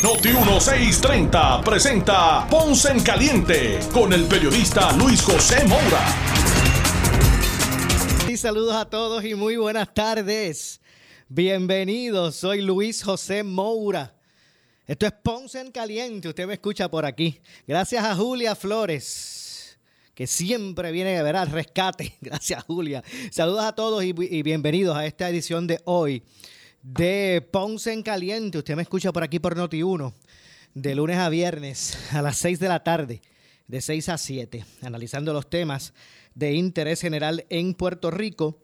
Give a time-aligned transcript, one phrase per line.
[0.00, 6.06] Noti 1630 presenta Ponce en Caliente con el periodista Luis José Moura.
[8.28, 10.80] Y saludos a todos y muy buenas tardes.
[11.28, 14.14] Bienvenidos, soy Luis José Moura.
[14.86, 17.40] Esto es Ponce en Caliente, usted me escucha por aquí.
[17.66, 19.80] Gracias a Julia Flores,
[20.14, 22.16] que siempre viene a ver al rescate.
[22.20, 23.02] Gracias, Julia.
[23.32, 26.22] Saludos a todos y, y bienvenidos a esta edición de hoy
[26.82, 28.58] de Ponce en Caliente.
[28.58, 30.12] Usted me escucha por aquí por Noti1,
[30.74, 33.22] de lunes a viernes a las 6 de la tarde,
[33.66, 35.92] de 6 a 7, analizando los temas
[36.34, 38.60] de interés general en Puerto Rico,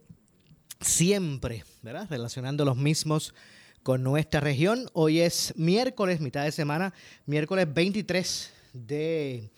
[0.81, 2.07] siempre, ¿verdad?
[2.09, 3.35] Relacionando los mismos
[3.83, 4.89] con nuestra región.
[4.93, 6.95] Hoy es miércoles, mitad de semana,
[7.27, 9.51] miércoles 23 de,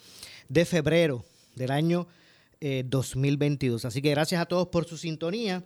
[0.49, 2.09] de febrero del año
[2.61, 3.85] eh, 2022.
[3.85, 5.63] Así que gracias a todos por su sintonía.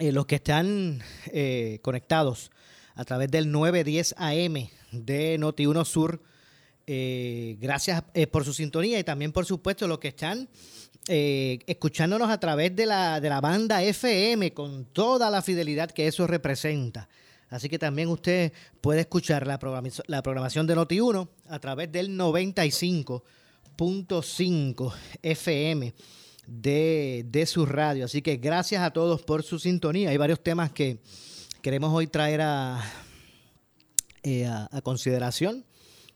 [0.00, 2.52] Eh, los que están eh, conectados
[2.94, 6.22] a través del 910 AM de Noti1 Sur,
[6.86, 10.48] eh, gracias por su sintonía y también, por supuesto, los que están
[11.10, 16.26] escuchándonos a través de la, de la banda FM con toda la fidelidad que eso
[16.26, 17.08] representa.
[17.48, 18.52] Así que también usted
[18.82, 25.94] puede escuchar la programación, la programación de Noti1 a través del 95.5 FM
[26.48, 28.06] de, de, su radio.
[28.06, 30.10] Así que gracias a todos por su sintonía.
[30.10, 30.98] Hay varios temas que
[31.60, 32.82] queremos hoy traer a,
[34.22, 35.64] eh, a, consideración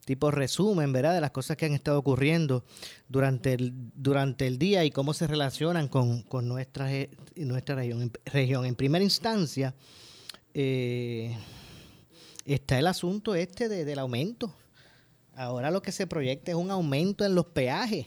[0.05, 1.15] tipo resumen, ¿verdad?
[1.15, 2.65] De las cosas que han estado ocurriendo
[3.09, 6.89] durante el, durante el día y cómo se relacionan con, con nuestra,
[7.37, 8.11] nuestra región.
[8.25, 8.65] región.
[8.65, 9.75] En primera instancia,
[10.55, 11.37] eh,
[12.45, 14.53] está el asunto este de, del aumento.
[15.35, 18.07] Ahora lo que se proyecta es un aumento en los peajes.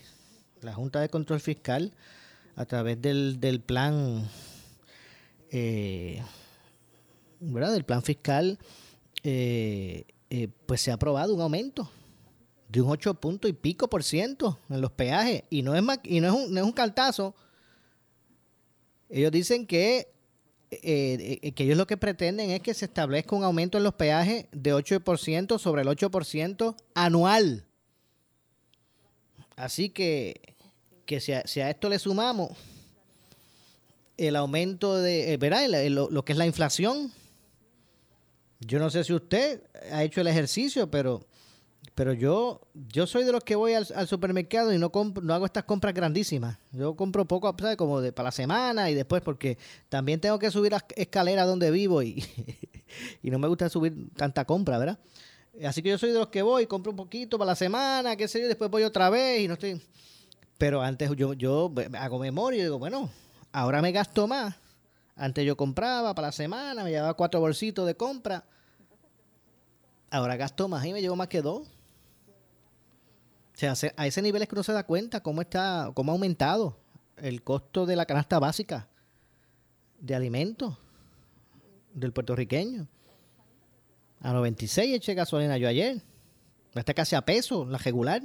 [0.65, 1.93] La Junta de Control Fiscal,
[2.55, 4.27] a través del, del plan,
[5.51, 6.23] eh,
[7.39, 7.71] ¿verdad?
[7.71, 8.57] Del plan fiscal,
[9.23, 11.89] eh, eh, pues se ha aprobado un aumento
[12.67, 15.43] de un 8 punto y pico por ciento en los peajes.
[15.51, 17.35] Y no es, y no es, un, no es un cartazo.
[19.07, 20.11] Ellos dicen que
[20.71, 24.47] eh, que ellos lo que pretenden es que se establezca un aumento en los peajes
[24.51, 27.67] de 8% sobre el 8% anual.
[29.55, 30.54] Así que,
[31.05, 32.51] que si, a, si, a, esto le sumamos
[34.17, 35.67] el aumento de, eh, ¿verdad?
[35.89, 37.11] Lo, que es la inflación.
[38.59, 39.61] Yo no sé si usted
[39.91, 41.25] ha hecho el ejercicio, pero,
[41.93, 45.45] pero yo, yo soy de los que voy al, supermercado y no, compro, no hago
[45.45, 46.57] estas compras grandísimas.
[46.71, 47.75] Yo compro poco, ¿sabes?
[47.75, 49.57] Como de, para la semana y después porque
[49.89, 52.23] también tengo que subir la escalera donde vivo y,
[53.21, 54.97] y no me gusta subir tanta compra, ¿verdad?
[55.63, 58.27] Así que yo soy de los que voy, compro un poquito para la semana, qué
[58.27, 59.81] sé yo, después voy otra vez y no estoy...
[60.57, 63.09] Pero antes yo, yo hago memoria y digo, bueno,
[63.51, 64.55] ahora me gasto más.
[65.15, 68.45] Antes yo compraba para la semana, me llevaba cuatro bolsitos de compra.
[70.09, 71.67] Ahora gasto más y me llevo más que dos.
[73.55, 76.15] O sea, a ese nivel es que uno se da cuenta cómo está, cómo ha
[76.15, 76.77] aumentado
[77.17, 78.89] el costo de la canasta básica
[79.99, 80.77] de alimentos
[81.93, 82.87] del puertorriqueño.
[84.19, 86.01] A 96 eché gasolina yo ayer.
[86.73, 88.21] Está casi a peso la regular.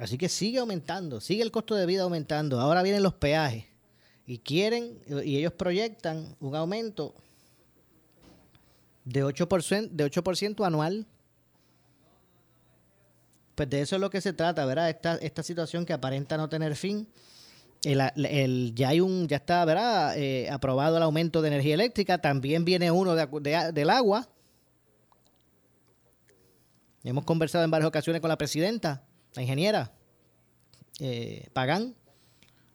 [0.00, 2.58] Así que sigue aumentando, sigue el costo de vida aumentando.
[2.58, 3.66] Ahora vienen los peajes
[4.26, 7.14] y quieren, y ellos proyectan un aumento
[9.04, 11.06] de 8%, de 8 anual.
[13.54, 14.88] Pues de eso es lo que se trata, ¿verdad?
[14.88, 17.06] Esta, situación que aparenta no tener fin.
[17.82, 20.16] Ya hay un, ya está, ¿verdad?
[20.16, 22.16] Eh, aprobado el aumento de energía eléctrica.
[22.16, 24.26] También viene uno de, del agua.
[27.04, 29.04] Hemos conversado en varias ocasiones con la presidenta,
[29.34, 29.92] la ingeniera
[30.98, 31.48] eh,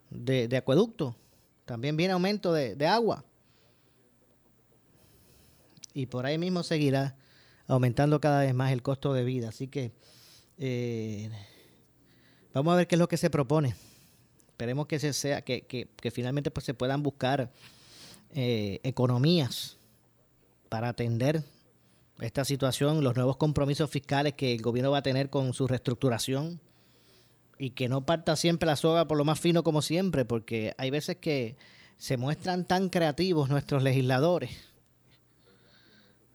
[0.10, 1.16] de, de, acueducto.
[1.66, 3.24] También viene aumento de, agua.
[5.94, 7.16] Y por ahí mismo seguirá
[7.68, 9.50] aumentando cada vez más el costo de vida.
[9.50, 9.92] Así que
[10.58, 11.30] eh,
[12.54, 13.76] vamos a ver qué es lo que se propone.
[14.50, 17.52] Esperemos que se sea, que finalmente pues se puedan buscar
[18.38, 19.78] eh, economías
[20.68, 21.42] para atender
[22.20, 26.62] esta situación, los nuevos compromisos fiscales que el gobierno va a tener con su reestructuración
[27.58, 30.90] y que no parta siempre la soga por lo más fino como siempre, porque hay
[30.90, 31.56] veces que
[31.98, 34.52] se muestran tan creativos nuestros legisladores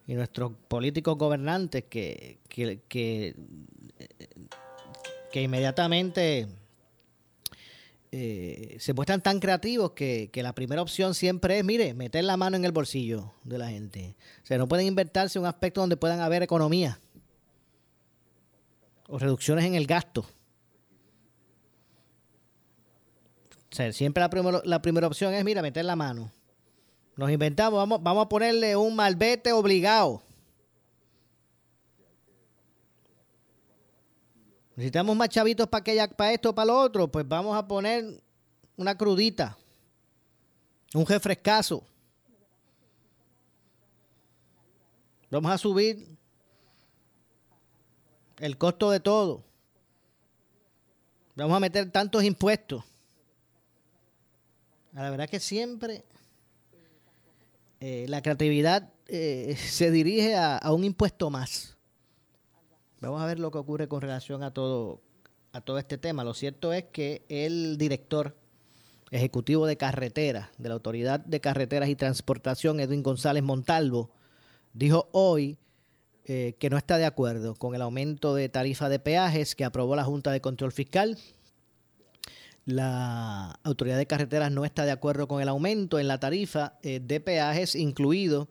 [0.06, 3.34] y nuestros políticos gobernantes que, que, que,
[5.42, 6.48] inmediatamente
[8.12, 12.36] eh, se muestran tan creativos que, que, la primera opción siempre es, mire, meter la
[12.36, 14.16] mano en el bolsillo de la gente.
[14.42, 16.98] O sea, no pueden invertirse en un aspecto donde puedan haber economía
[19.06, 20.26] o reducciones en el gasto.
[23.70, 26.32] O sea, siempre la, la primera opción es, mira, meter la mano.
[27.16, 30.22] Nos inventamos, vamos, vamos a ponerle un malvete obligado.
[34.80, 38.18] Necesitamos más chavitos para, que, para esto, para lo otro, pues vamos a poner
[38.78, 39.58] una crudita,
[40.94, 41.84] un refrescazo.
[45.30, 46.08] Vamos a subir
[48.38, 49.44] el costo de todo.
[51.34, 52.82] Vamos a meter tantos impuestos.
[54.92, 56.06] La verdad que siempre
[57.80, 61.76] eh, la creatividad eh, se dirige a, un impuesto más.
[63.00, 65.00] Vamos a ver lo que ocurre con relación a todo,
[65.52, 66.24] a todo este tema.
[66.24, 68.36] Lo cierto es que el director
[69.10, 74.10] ejecutivo de carreteras de la Autoridad de Carreteras y Transportación, Edwin González Montalvo,
[74.72, 75.58] dijo hoy
[76.26, 79.96] eh, que no está de acuerdo con el aumento de tarifa de peajes que aprobó
[79.96, 81.18] la Junta de Control Fiscal
[82.70, 87.00] la Autoridad de Carreteras no está de acuerdo con el aumento en la tarifa eh,
[87.00, 88.48] de peajes incluido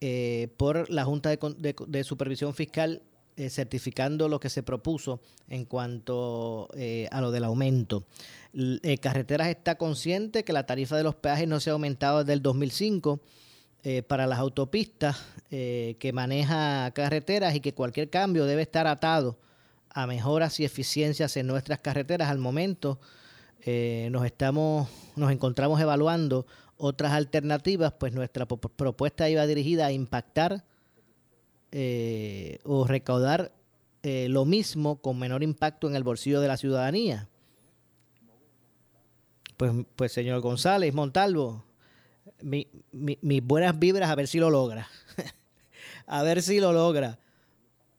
[0.00, 3.02] eh, por la Junta de, Supervisión Fiscal
[3.36, 6.68] eh, certificando lo que se propuso en cuanto
[7.10, 8.04] a lo del aumento.
[9.00, 12.42] Carreteras está consciente que la tarifa de los peajes no se ha aumentado desde el
[12.42, 13.20] 2005
[14.06, 15.20] para las autopistas
[15.50, 19.38] que maneja carreteras y que cualquier cambio debe estar atado
[19.90, 22.98] a mejoras y eficiencias en nuestras carreteras al momento
[23.66, 26.46] eh, nos estamos, nos encontramos evaluando
[26.76, 30.64] otras alternativas, pues nuestra propuesta iba dirigida a impactar
[31.76, 33.50] eh, o recaudar
[34.04, 37.28] eh, lo mismo con menor impacto en el bolsillo de la ciudadanía.
[39.56, 41.64] Pues, pues señor González Montalvo,
[42.42, 44.88] mis buenas vibras a ver si lo logra.
[46.06, 47.18] a ver si lo logra.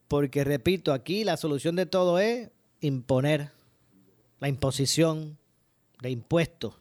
[0.08, 2.48] Porque repito, aquí la solución de todo es
[2.80, 3.50] imponer
[4.40, 5.36] la imposición
[6.00, 6.72] de impuestos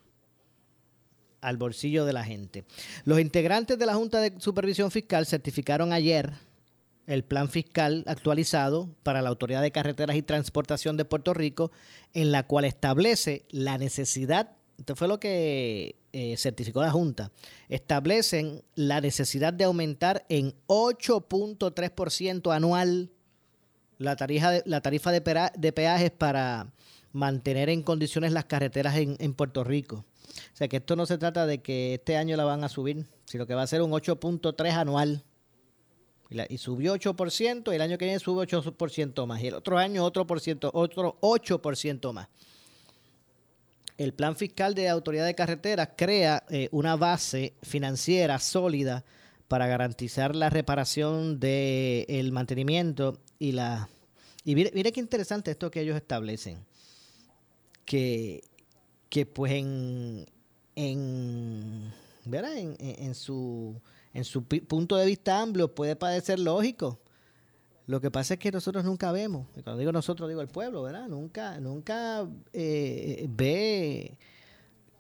[1.41, 2.63] al bolsillo de la gente.
[3.03, 6.31] Los integrantes de la Junta de Supervisión Fiscal certificaron ayer
[7.07, 11.71] el plan fiscal actualizado para la Autoridad de Carreteras y Transportación de Puerto Rico,
[12.13, 17.31] en la cual establece la necesidad, esto fue lo que eh, certificó la Junta,
[17.69, 23.11] establecen la necesidad de aumentar en 8.3% anual
[23.97, 26.73] la tarifa de, la tarifa de peajes para
[27.15, 30.05] mantener en condiciones las carreteras en, Puerto Rico.
[30.53, 33.05] O sea que esto no se trata de que este año la van a subir,
[33.23, 35.23] sino que va a ser un 8.3 anual.
[36.29, 39.41] Y, subió 8%, y el año que viene sube 8% más.
[39.41, 42.27] Y el otro año otro, por ciento, otro 8% más.
[43.97, 49.05] El plan fiscal de autoridad de carreteras crea eh, una base financiera sólida
[49.47, 53.87] para garantizar la reparación del mantenimiento y la...
[54.43, 56.65] Y mire, mire qué interesante esto que ellos establecen
[57.85, 58.43] que,
[59.09, 60.25] que pues en,
[60.75, 61.93] en,
[62.25, 62.57] ¿verdad?
[62.57, 63.79] En, en, su,
[64.15, 67.01] en su punto de vista amplio puede parecer lógico.
[67.85, 70.81] Lo que pasa es que nosotros nunca vemos, y cuando digo nosotros digo el pueblo,
[70.81, 71.07] ¿verdad?
[71.07, 74.17] Nunca, nunca eh, ve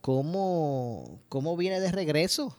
[0.01, 2.55] cómo, cómo viene de regreso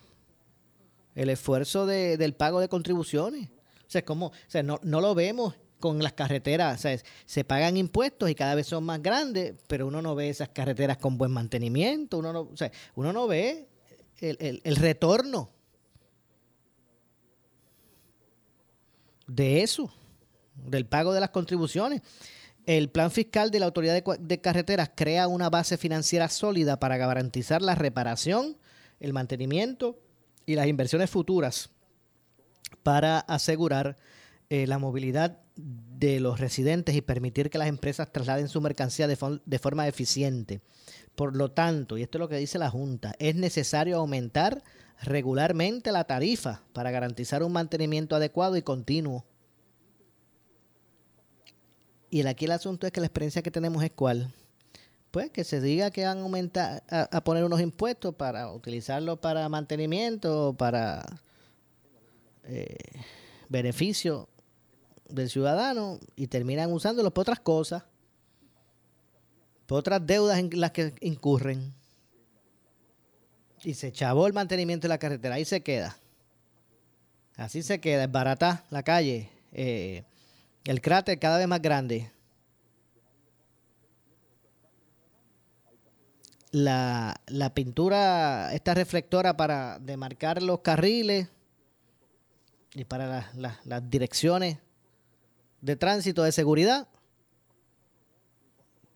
[1.15, 3.51] el esfuerzo de, del pago de contribuciones.
[3.87, 6.85] O sea, como, o sea no, no lo vemos con las carreteras,
[7.27, 10.97] se pagan impuestos y cada vez son más grandes, pero uno no ve esas carreteras
[10.97, 13.69] con buen mantenimiento, uno no, o sea, uno no ve
[14.21, 15.51] el, el, retorno
[19.27, 19.93] de eso,
[20.55, 22.03] del pago de las contribuciones.
[22.67, 27.63] El plan fiscal de la Autoridad de, Carreteras crea una base financiera sólida para garantizar
[27.63, 28.57] la reparación,
[28.99, 30.01] el mantenimiento
[30.47, 31.71] y las inversiones futuras
[32.83, 33.97] para asegurar
[34.51, 39.17] eh, la movilidad de los residentes y permitir que las empresas trasladen su mercancía de,
[39.45, 40.61] de, forma eficiente.
[41.15, 44.63] Por lo tanto, y esto es lo que dice la Junta, es necesario aumentar
[45.03, 49.25] regularmente la tarifa para garantizar un mantenimiento adecuado y continuo.
[52.11, 54.33] Y aquí el asunto es que la experiencia que tenemos es cuál.
[55.11, 59.49] Pues que se diga que van a aumentar, a, poner unos impuestos para utilizarlo para
[59.49, 61.05] mantenimiento, para
[62.45, 62.77] eh,
[63.49, 64.29] beneficio
[65.09, 67.85] del ciudadano y terminan usándolo por otras cosas,
[69.67, 71.75] por otras deudas en las que incurren.
[73.63, 75.97] Y se chavó el mantenimiento de la carretera, ahí se queda.
[77.37, 79.31] Así se queda, es barata la calle.
[79.53, 80.05] Eh,
[80.65, 82.11] el cráter cada vez más grande.
[86.51, 87.21] La,
[87.55, 91.29] pintura, esta reflectora para demarcar los carriles
[92.75, 94.59] y para las direcciones
[95.61, 96.89] de tránsito de seguridad,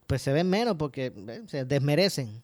[0.07, 2.43] pues se ven menos porque eh, se desmerecen.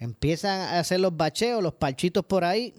[0.00, 2.74] Empiezan a hacer los bacheos, los parchitos por ahí.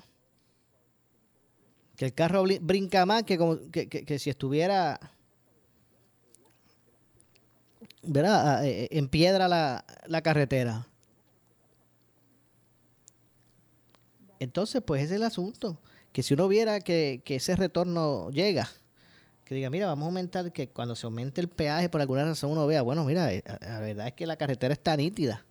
[1.95, 4.99] Que el carro brinca más que, como, que, si estuviera
[8.01, 8.65] ¿verdad?
[8.65, 10.87] Eh, en piedra la, carretera.
[14.39, 15.77] Entonces, pues ese es el asunto.
[16.11, 18.67] Que si uno viera que, que, ese retorno llega,
[19.45, 22.49] que diga, mira, vamos a aumentar, que cuando se aumente el peaje por alguna razón
[22.49, 25.45] uno vea, bueno, mira, eh, la verdad es que la carretera está nítida.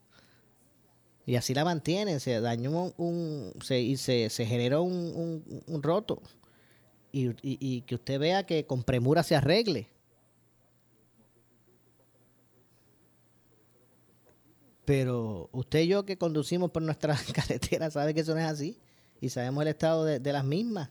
[1.30, 6.20] Y así la mantienen, se dañó un, se, y se, generó un, roto.
[7.12, 9.88] Y, que usted vea que con premura se arregle.
[14.84, 18.76] Pero usted y yo que conducimos por nuestra carretera sabe que eso no es así.
[19.20, 20.90] Y sabemos el estado de, las mismas.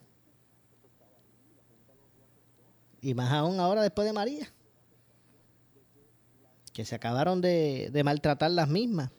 [3.02, 4.50] Y más aún ahora después de María.
[6.72, 9.12] Que se acabaron de, de maltratar las mismas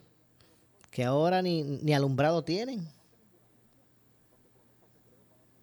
[0.91, 2.87] que ahora ni, ni alumbrado tienen.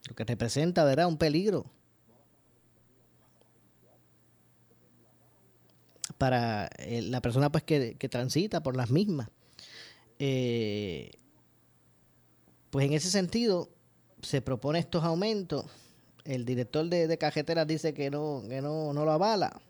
[0.08, 1.06] Lo que representa, ¿verdad?
[1.06, 1.66] Un peligro.
[6.18, 9.28] para eh, la persona pues que, transita por las mismas.
[10.18, 11.12] Eh,
[12.70, 13.70] pues en ese sentido
[14.20, 15.64] se propone estos aumentos.
[16.24, 19.60] El director de, de cajeteras dice que no, que no, no lo avala.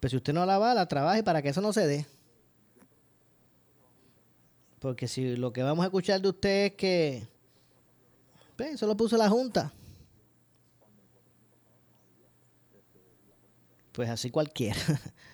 [0.00, 2.06] Pues si usted no lo avala, trabaje para que eso no se dé.
[4.80, 7.28] Porque si lo que vamos a escuchar de usted es que
[8.58, 9.72] eso lo puso la Junta.
[13.92, 14.80] Pues así cualquiera.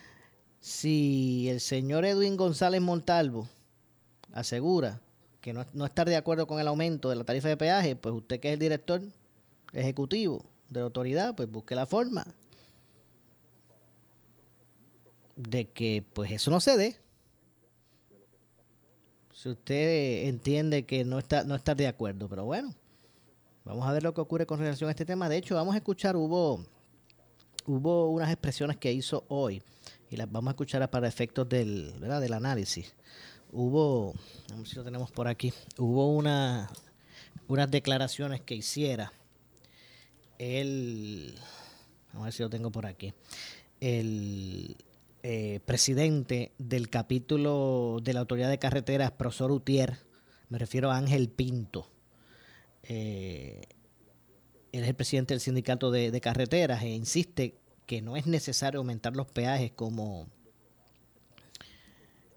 [0.59, 3.47] si el señor Edwin González Montalvo
[4.33, 4.99] asegura
[5.39, 8.13] que no, no estar de acuerdo con el aumento de la tarifa de peaje, pues
[8.13, 9.01] usted que es el director
[9.71, 12.25] ejecutivo de la autoridad, pues busque la forma
[15.37, 16.97] de que pues eso no se dé
[19.37, 22.27] si usted entiende que no está, no está de acuerdo.
[22.27, 22.73] Pero bueno,
[23.63, 25.29] vamos a ver lo que ocurre con relación a este tema.
[25.29, 26.65] De hecho, vamos a escuchar, hubo,
[27.67, 29.61] hubo unas expresiones que hizo hoy
[30.09, 32.19] y las vamos a escuchar para efectos del, ¿verdad?
[32.19, 32.95] del análisis.
[33.51, 34.15] Hubo,
[34.49, 36.67] vamos a ver si lo tenemos por aquí, hubo una,
[37.47, 39.13] unas declaraciones que hiciera
[40.39, 41.35] el,
[42.07, 43.13] vamos a ver si lo tengo por aquí,
[43.81, 44.75] el
[45.29, 49.97] eh, presidente del capítulo de la Autoridad de Carreteras, profesor Utier,
[50.47, 51.91] me refiero a Ángel Pinto.
[52.83, 53.63] Eh,
[54.71, 59.17] él es el presidente del sindicato de, carreteras e insiste que no es necesario aumentar
[59.17, 60.29] los peajes como,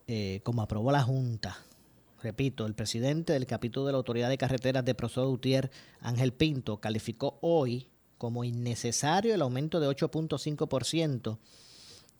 [0.08, 1.58] eh, como aprobó la Junta.
[2.24, 5.70] Repito, el presidente del capítulo de la Autoridad de Carreteras de Profesor Utier,
[6.00, 7.86] Ángel Pinto, calificó hoy
[8.18, 11.38] como innecesario el aumento de 8.5%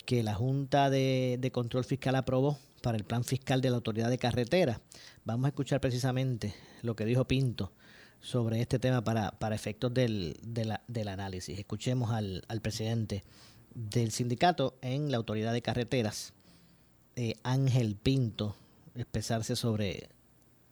[0.05, 4.19] que la Junta de, Control Fiscal aprobó para el plan fiscal de la Autoridad de
[4.19, 4.81] Carretera.
[5.25, 7.73] Vamos a escuchar precisamente lo que dijo Pinto
[8.21, 11.59] sobre este tema para, para efectos del, del análisis.
[11.59, 13.25] Escuchemos al, al, presidente
[13.75, 16.33] del sindicato en la Autoridad de Carreteras,
[17.17, 18.57] eh, Ángel Pinto,
[18.95, 20.09] expresarse sobre,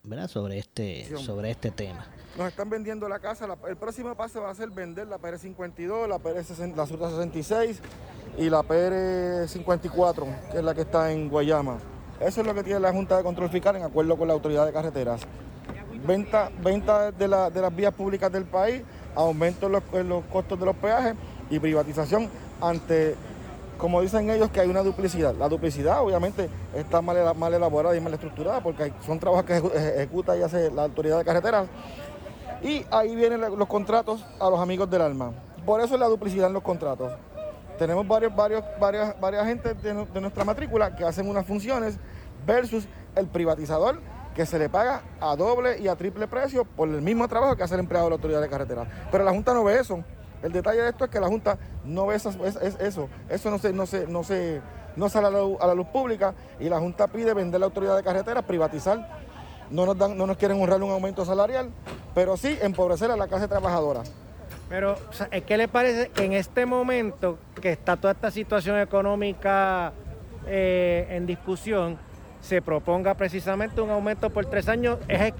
[0.05, 0.29] ¿verdad?
[0.29, 2.07] sobre este sobre este tema.
[2.37, 6.19] Nos están vendiendo la casa, el próximo paso va a ser vender la PR52, la
[6.19, 6.37] PR
[6.77, 7.81] la 66
[8.39, 11.79] y la PR54, que es la que está en Guayama.
[12.21, 14.67] Eso es lo que tiene la Junta de Control Fiscal en acuerdo con la Autoridad
[14.67, 15.21] de Carreteras.
[16.07, 18.83] Venta, venta de, las vías públicas del país,
[19.15, 21.15] aumento en los, costos de los peajes
[21.51, 22.29] y privatización
[22.61, 23.17] ante,
[23.79, 25.35] como dicen ellos, que hay una duplicidad.
[25.35, 27.17] La duplicidad obviamente está mal,
[27.55, 31.69] elaborada y mal estructurada porque son trabajos que ejecuta y hace la Autoridad de Carreteras.
[32.63, 35.33] Y ahí vienen los contratos a los amigos del alma.
[35.65, 37.13] Por eso es la duplicidad en los contratos
[37.79, 41.97] tenemos varios, varios, varias, varias agentes de, nuestra matrícula que hacen unas funciones
[42.45, 44.01] versus el privatizador
[44.35, 47.63] que se le paga a doble y a triple precio por el mismo trabajo que
[47.63, 48.87] hace el empleado de la autoridad de carretera.
[49.11, 50.05] Pero la Junta no ve eso.
[50.43, 52.31] El detalle de esto es que la Junta no ve eso.
[52.45, 54.61] Eso, eso no, se, no, se, no, se,
[54.97, 58.43] no sale a la, luz pública y la Junta pide vender la autoridad de carretera,
[58.43, 59.19] privatizar.
[59.71, 61.71] No nos, dan, no nos quieren honrar un aumento salarial,
[62.15, 64.03] pero sí empobrecer a la clase trabajadora.
[64.69, 64.97] Pero,
[65.47, 69.93] ¿qué le parece en este momento que está toda esta situación económica
[70.47, 71.99] eh, en discusión?
[72.49, 75.35] Se proponga precisamente un aumento por tres años, es,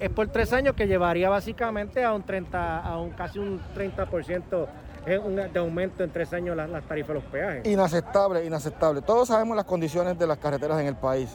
[0.00, 4.66] es, por tres años que llevaría básicamente a un 30, a un casi un 30%
[5.04, 7.66] de aumento en tres años las, tarifas de los peajes.
[7.66, 9.02] Inaceptable, inaceptable.
[9.02, 11.28] Todos sabemos las condiciones de las carreteras en el país.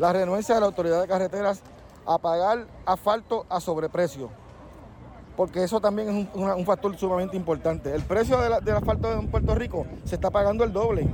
[0.00, 1.62] La renuencia de la autoridad de carreteras
[2.04, 4.30] a pagar asfalto a sobreprecio,
[5.36, 7.94] porque eso también es un, factor sumamente importante.
[7.94, 11.08] El precio del asfalto en Puerto Rico se está pagando el doble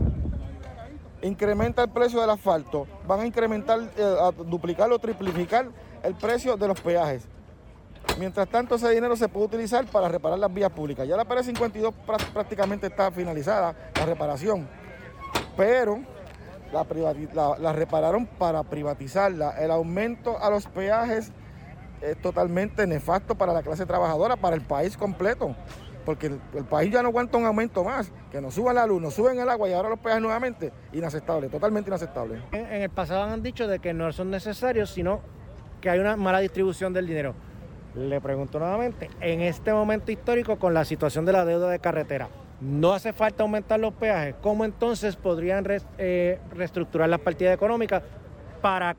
[1.26, 5.68] incrementa el precio del asfalto, van a incrementar, eh, a duplicar o triplificar
[6.02, 7.26] el precio de los peajes.
[8.18, 11.06] Mientras tanto, ese dinero se puede utilizar para reparar las vías públicas.
[11.06, 11.92] Ya la PR52
[12.33, 14.68] prácticamente está finalizada, la reparación,
[15.56, 16.00] pero
[16.73, 19.59] la, la repararon para privatizarla.
[19.59, 21.33] El aumento a los peajes
[22.00, 25.54] es totalmente nefasto para la clase trabajadora, para el país completo
[26.07, 29.13] porque el, país ya no aguanta un aumento más, que nos suban la luz, nos
[29.13, 32.41] suben el agua y ahora los peajes nuevamente, inaceptable, totalmente inaceptable.
[32.53, 35.21] En, el pasado han dicho de que no son necesarios, sino
[35.81, 37.35] que hay una mala distribución del dinero.
[37.97, 42.29] Le pregunto nuevamente, en este momento histórico con la situación de la deuda de carretera,
[42.61, 44.37] ¿no hace falta aumentar los peajes?
[44.41, 45.67] ¿Cómo entonces podrían
[45.99, 48.05] eh, reestructurar las partidas económicas
[48.63, 48.97] para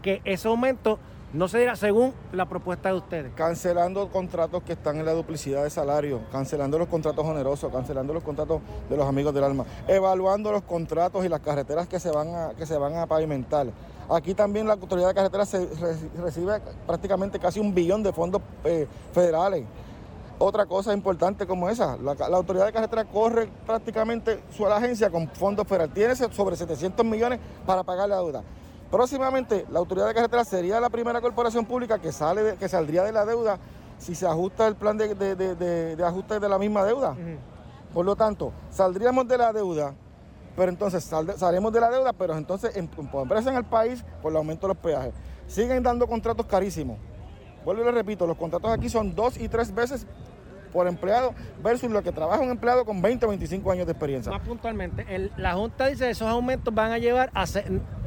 [0.00, 0.98] que ese aumento
[1.36, 3.32] no se dirá según la propuesta de ustedes.
[3.34, 8.22] Cancelando contratos que están en la duplicidad de salario, cancelando los contratos onerosos, cancelando los
[8.22, 12.34] contratos de los amigos del alma, evaluando los contratos y las carreteras que se van
[12.34, 13.66] a, que se van a pavimentar.
[14.08, 15.54] Aquí también la autoridad de carreteras
[16.18, 19.64] recibe prácticamente casi un billón de fondos eh, federales.
[20.38, 25.66] Otra cosa importante como esa, la, autoridad de carreteras corre prácticamente su agencia con fondos
[25.66, 25.94] federales.
[25.94, 28.42] Tiene sobre 700 millones para pagar la deuda.
[28.90, 33.12] Próximamente, la Autoridad de Carreteras sería la primera corporación pública que, sale que saldría de
[33.12, 33.58] la deuda
[33.98, 37.16] si se ajusta el plan de, ajuste de la misma deuda.
[37.92, 39.94] Por lo tanto, saldríamos de la deuda,
[40.54, 44.36] pero entonces saldremos de la deuda, pero entonces en, empresas en el país por el
[44.36, 45.14] aumento de los peajes.
[45.46, 46.98] Siguen dando contratos carísimos.
[47.64, 50.06] Vuelvo y le repito, los contratos aquí son dos y tres veces
[50.76, 54.30] por empleado versus lo que trabaja un empleado con 20 o 25 años de experiencia.
[54.30, 57.46] Más puntualmente, la Junta dice que esos aumentos van a llevar a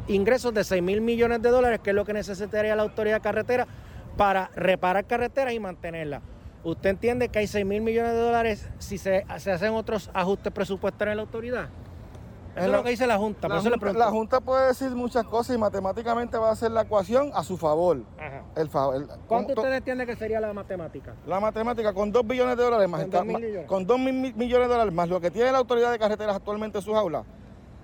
[0.08, 3.66] ingresos de 6 mil millones de dólares, que es lo que necesitaría la autoridad carretera
[4.18, 6.22] para reparar carreteras y mantenerlas.
[6.64, 11.14] ¿Usted entiende que hay 6 mil millones de dólares si se, hacen otros ajustes presupuestarios
[11.14, 11.70] en la autoridad?
[12.56, 13.48] Eso es lo que dice la Junta.
[13.48, 17.58] La, junta puede decir muchas cosas y matemáticamente va a hacer la ecuación a su
[17.58, 18.04] favor.
[18.56, 18.70] El,
[19.28, 21.14] ¿Cuánto usted entiende que sería la matemática?
[21.26, 23.06] La matemática con 2 billones de dólares más.
[23.68, 26.80] Con 2 mil millones de dólares más lo que tiene la autoridad de carreteras actualmente
[26.80, 27.26] en sus aulas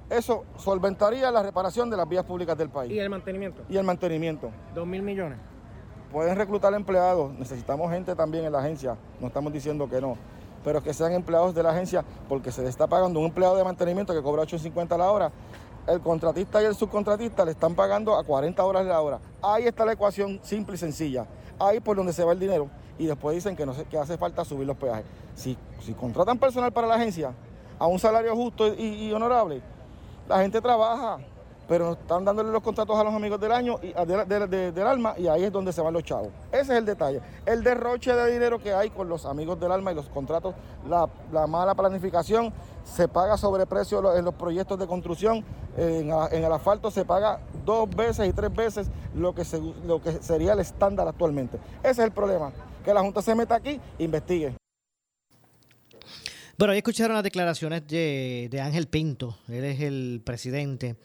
[0.10, 2.92] eso solventaría la reparación de las vías públicas del país.
[2.92, 3.64] ¿Y el mantenimiento?
[3.70, 4.52] Y el mantenimiento.
[4.74, 5.40] ¿Dos mil millones?
[6.12, 10.18] Pueden reclutar empleados, necesitamos gente también en la agencia, no estamos diciendo que no,
[10.66, 13.64] pero que sean empleados de la agencia porque se le está pagando un empleado de
[13.64, 15.32] mantenimiento que cobra 8.50 a la hora.
[15.88, 19.20] El contratista y el subcontratista le están pagando a 40 horas la hora.
[19.44, 21.28] Ahí está la ecuación simple y sencilla.
[21.60, 22.68] Ahí por donde se va el dinero.
[22.98, 25.06] Y después dicen que, no que hace falta subir los peajes.
[25.36, 27.32] Si, si contratan personal para la agencia
[27.78, 29.62] a un salario justo y honorable,
[30.28, 31.20] la gente trabaja,
[31.68, 35.44] pero están dándole los contratos a los amigos del año y del alma y ahí
[35.44, 36.30] es donde se van los chavos.
[36.52, 37.22] Ese es el detalle.
[37.46, 40.56] El derroche de dinero que hay con los amigos del alma y los contratos,
[40.88, 41.08] la,
[41.48, 45.44] mala planificación, se paga sobreprecio en los proyectos de construcción,
[45.78, 49.44] en, el asfalto se paga dos veces y tres veces lo que,
[49.86, 51.58] lo que sería el estándar actualmente.
[51.80, 52.52] Ese es el problema,
[52.84, 54.56] que la Junta se meta aquí e investigue.
[56.58, 60.96] Bueno, ahí escucharon las declaraciones de, Ángel Pinto, él es el presidente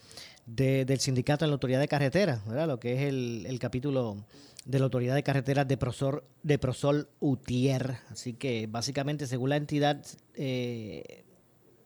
[0.57, 2.67] del sindicato de la Autoridad de Carreteras, ¿verdad?
[2.67, 4.17] lo que es el, capítulo
[4.65, 7.99] de la Autoridad de Carreteras de, Prosor, de Prosol Utier.
[8.11, 11.25] Así que básicamente, según la entidad, eh,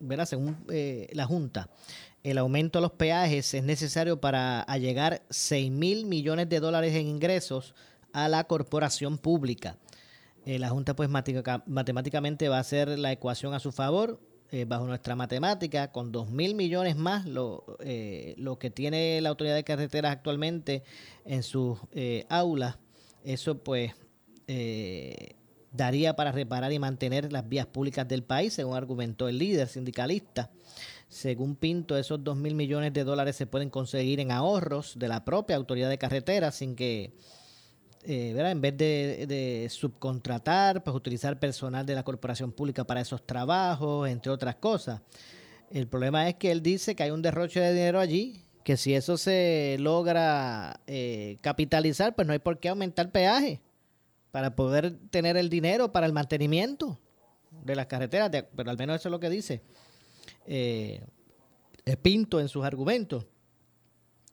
[0.01, 0.25] ¿verdad?
[0.25, 1.69] según eh, la Junta,
[2.23, 7.07] el aumento de los peajes es necesario para allegar 6 mil millones de dólares en
[7.07, 7.75] ingresos
[8.13, 9.77] a la corporación pública.
[10.47, 14.21] Eh, la Junta pues matemáticamente va a hacer la ecuación a su favor
[14.55, 19.31] eh, bajo nuestra matemática con 2 mil millones más lo, eh, lo que tiene la
[19.31, 20.85] autoridad de carreteras actualmente
[21.25, 21.79] en sus
[22.29, 22.79] aulas.
[23.25, 23.93] Eso pues
[25.73, 30.51] daría para reparar y mantener las vías públicas del país, según argumentó el líder sindicalista.
[31.09, 35.25] Según Pinto, esos 2 mil millones de dólares se pueden conseguir en ahorros de la
[35.25, 37.13] propia autoridad de carreteras sin que
[38.07, 44.09] eh, en vez de, subcontratar, pues utilizar personal de la corporación pública para esos trabajos,
[44.09, 45.01] entre otras cosas.
[45.71, 48.95] El problema es que él dice que hay un derroche de dinero allí, que si
[48.95, 53.61] eso se logra eh, capitalizar, pues no hay por qué aumentar peaje
[54.31, 56.99] para poder tener el dinero para el mantenimiento
[57.65, 59.63] de las carreteras, pero al menos eso es lo que dice
[60.47, 61.01] eh,
[62.03, 63.27] Pinto en sus argumentos.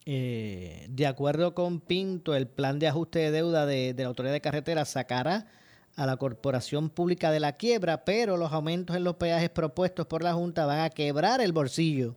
[0.05, 4.41] Eh, de acuerdo con Pinto, el plan de ajuste de deuda de, la Autoridad de
[4.41, 5.47] Carreteras sacará
[5.95, 10.23] a la Corporación Pública de la quiebra, pero los aumentos en los peajes propuestos por
[10.23, 12.15] la Junta van a quebrar el bolsillo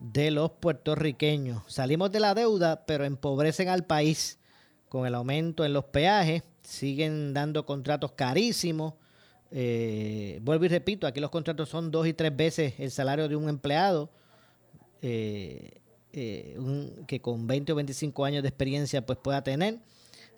[0.00, 1.62] de los puertorriqueños.
[1.66, 4.38] Salimos de la deuda, pero empobrecen al país
[4.88, 8.94] con el aumento en los peajes, siguen dando contratos carísimos.
[9.50, 13.36] Eh, vuelvo y repito, aquí los contratos son dos y tres veces el salario de
[13.36, 14.10] un empleado.
[15.00, 15.80] Eh,
[16.12, 16.56] eh,
[17.06, 19.78] que con 20 o 25 años de experiencia pues pueda tener.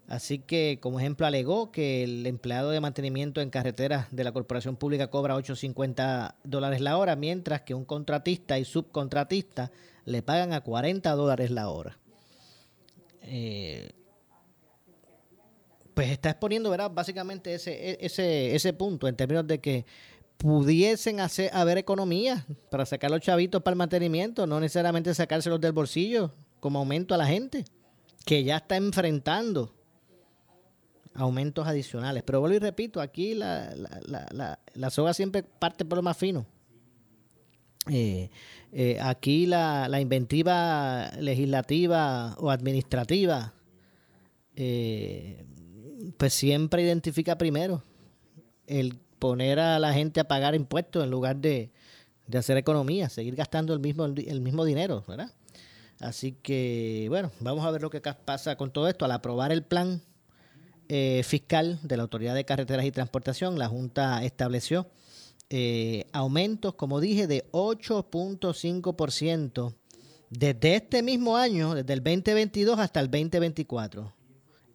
[0.09, 4.75] Así que, como ejemplo, alegó que el empleado de mantenimiento en carreteras de la corporación
[4.75, 9.71] pública cobra 8.50 dólares la hora, mientras que un contratista y subcontratista
[10.05, 11.97] le pagan a 40 dólares la hora.
[13.23, 13.93] Eh,
[15.95, 16.91] pues está exponiendo, ¿verdad?
[16.93, 19.85] Básicamente ese, ese, ese punto en términos de que
[20.41, 25.73] pudiesen hacer haber economía para sacar los chavitos para el mantenimiento, no necesariamente sacárselos del
[25.73, 27.67] bolsillo como aumento a la gente,
[28.25, 29.75] que ya está enfrentando
[31.13, 32.23] aumentos adicionales.
[32.23, 36.47] Pero vuelvo y repito, aquí la, la, la, soga siempre parte por lo más fino.
[37.91, 38.31] Eh,
[38.73, 43.53] eh, aquí la, inventiva legislativa o administrativa,
[44.57, 45.45] eh,
[46.17, 47.83] pues siempre identifica primero
[48.67, 51.71] el poner a la gente a pagar impuestos en lugar de,
[52.37, 55.31] hacer economía, seguir gastando el mismo, el mismo dinero, ¿verdad?
[56.01, 59.05] Así que, bueno, vamos a ver lo que pasa con todo esto.
[59.05, 60.03] Al aprobar el plan
[60.89, 64.89] eh, fiscal de la Autoridad de Carreteras y Transportación, la Junta estableció
[65.51, 69.75] eh, aumentos, como dije, de 8.5%
[70.31, 74.20] desde este mismo año, desde el 2022 hasta el 2024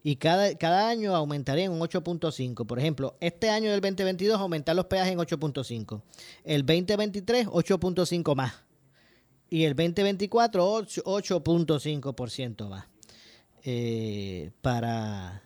[0.08, 2.68] y cada, cada año aumentaría en un 8.5.
[2.68, 6.04] Por ejemplo, este año del 2022 aumentar los peajes en 8.5.
[6.44, 8.54] El 2023, 8.5 más.
[9.50, 12.86] Y el 2024, 8.5% más.
[13.64, 15.42] Eh, para,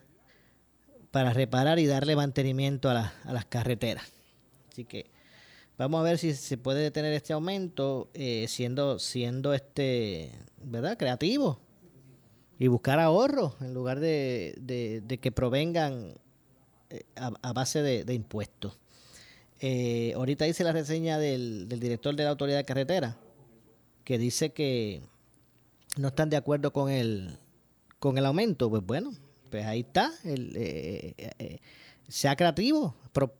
[1.09, 4.11] para reparar y darle mantenimiento a, a, las carreteras.
[4.69, 5.09] Así que
[5.77, 10.97] vamos a ver si se puede detener este aumento eh, siendo, siendo este, ¿verdad?
[10.97, 11.61] creativo
[12.59, 16.13] y buscar ahorros en lugar de, que provengan
[16.89, 18.77] eh, a, base de, impuestos.
[19.61, 23.17] Eh, ahorita hice la reseña del, director de la Autoridad de Carretera,
[24.03, 25.01] que dice que
[25.97, 27.37] no están de acuerdo con el,
[27.97, 28.69] con el aumento.
[28.69, 29.13] Pues bueno,
[29.49, 30.11] pues ahí está.
[30.25, 31.59] Eh,
[32.09, 32.93] sea creativo,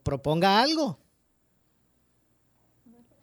[0.04, 0.98] proponga algo.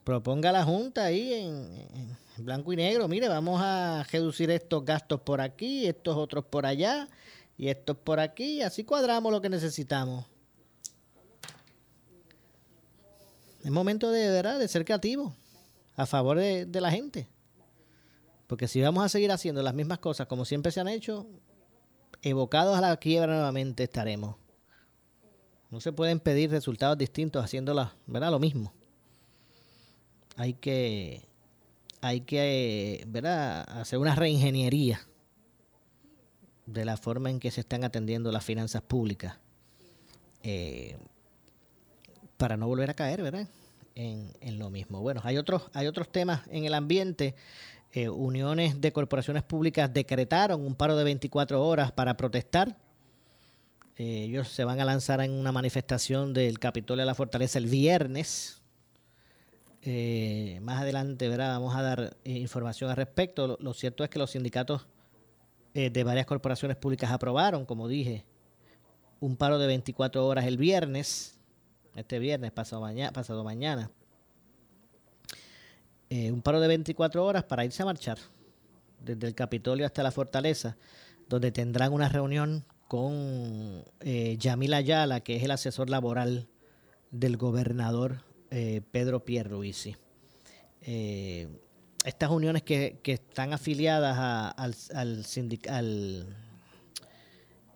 [0.06, 5.40] Proponga la Junta ahí en blanco y negro, mire, vamos a reducir estos gastos por
[5.40, 7.08] aquí, estos otros por allá
[7.58, 10.24] y estos por aquí, así cuadramos lo que necesitamos.
[13.64, 15.34] Es momento de verdad de ser creativo
[15.96, 17.26] a favor de, de la gente.
[18.46, 21.26] Porque si vamos a seguir haciendo las mismas cosas como siempre se han hecho,
[22.22, 24.36] evocados a la quiebra nuevamente estaremos.
[25.68, 27.74] No se pueden pedir resultados distintos haciendo
[28.06, 28.30] ¿verdad?
[28.30, 28.72] lo mismo.
[30.36, 31.22] Hay que
[32.00, 33.68] hay que ¿verdad?
[33.80, 35.00] hacer una reingeniería
[36.66, 39.38] de la forma en que se están atendiendo las finanzas públicas
[40.42, 40.96] eh,
[42.36, 43.48] para no volver a caer ¿verdad?
[43.94, 45.00] En, lo mismo.
[45.00, 47.34] Bueno, hay otros, hay otros temas en el ambiente.
[47.92, 52.76] Eh, uniones de corporaciones públicas decretaron un paro de 24 horas para protestar.
[53.96, 57.66] Eh, ellos se van a lanzar en una manifestación del Capitolio de la Fortaleza el
[57.66, 58.60] viernes
[59.88, 61.50] eh, más adelante ¿verdad?
[61.50, 63.56] vamos a dar eh, información al respecto.
[63.60, 64.88] Lo, cierto es que los sindicatos
[65.74, 68.24] eh, de varias corporaciones públicas aprobaron, como dije,
[69.20, 71.38] un paro de 24 horas el viernes,
[71.94, 73.92] este viernes, pasado, mañana pasado mañana.
[76.10, 78.18] un paro de 24 horas para irse a marchar
[79.00, 80.76] desde el Capitolio hasta la Fortaleza,
[81.28, 86.48] donde tendrán una reunión con Yamil Ayala, que es el asesor laboral
[87.12, 88.26] del gobernador
[88.58, 89.96] eh, Pedro Pierluisi.
[90.80, 91.46] Eh,
[92.06, 94.16] estas uniones que, están afiliadas
[94.56, 94.74] al,
[95.68, 96.26] al,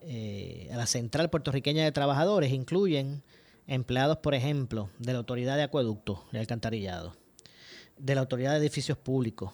[0.00, 3.22] eh, a la Central Puertorriqueña de Trabajadores incluyen
[3.66, 7.14] empleados, por ejemplo, de la Autoridad de Acueductos y Alcantarillado,
[7.98, 9.52] de la Autoridad de Edificios Públicos,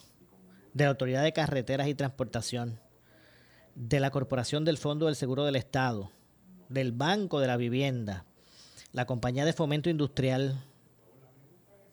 [0.74, 2.78] de la Autoridad de Carreteras y Transportación,
[3.74, 6.12] de la Corporación del Fondo del Seguro del Estado,
[6.68, 8.26] del Banco de la Vivienda,
[8.92, 10.62] la Compañía de Fomento Industrial,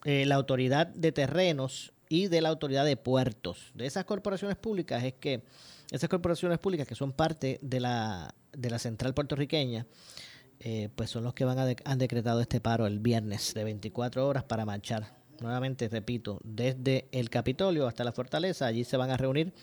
[0.05, 3.71] eh, la autoridad de terrenos y de la autoridad de puertos.
[3.73, 5.43] De esas corporaciones públicas es que
[5.91, 9.87] esas corporaciones públicas que son parte de la, de la central puertorriqueña,
[10.59, 14.27] eh, pues son los que van a han decretado este paro el viernes de 24
[14.27, 15.15] horas para marchar.
[15.39, 19.53] Nuevamente, repito, desde el Capitolio hasta la Fortaleza, allí se van a reunir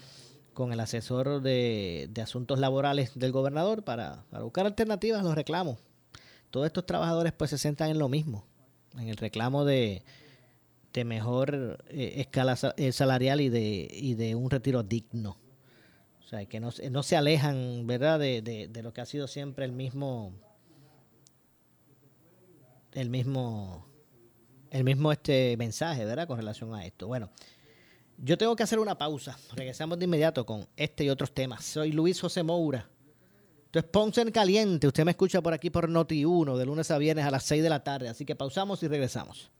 [0.52, 5.34] con el asesor de, de asuntos laborales del gobernador para, para buscar alternativas a los
[5.34, 5.78] reclamos.
[6.50, 8.44] Todos estos trabajadores pues se sentan en lo mismo,
[8.98, 10.02] en el reclamo de,
[10.92, 15.36] de mejor eh, escala eh, salarial y de, y de un retiro digno.
[16.24, 19.64] O sea, que no, no se alejan, ¿verdad?, de, de- lo que ha sido siempre
[19.64, 20.32] el mismo,
[22.92, 23.86] el mismo,
[24.70, 27.06] el mismo este mensaje, ¿verdad?, con relación a esto.
[27.06, 27.30] Bueno,
[28.18, 29.36] yo tengo que hacer una pausa.
[29.54, 31.64] Regresamos de inmediato con este y otros temas.
[31.64, 32.88] Soy Luis José Moura.
[33.66, 34.86] Esto es Ponce en Caliente.
[34.88, 37.68] Usted me escucha por aquí por Noti1 de lunes a viernes a las 6 de
[37.70, 38.08] la tarde.
[38.08, 39.50] Así que pausamos y regresamos.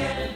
[0.00, 0.30] a Furiel.
[0.30, 0.35] A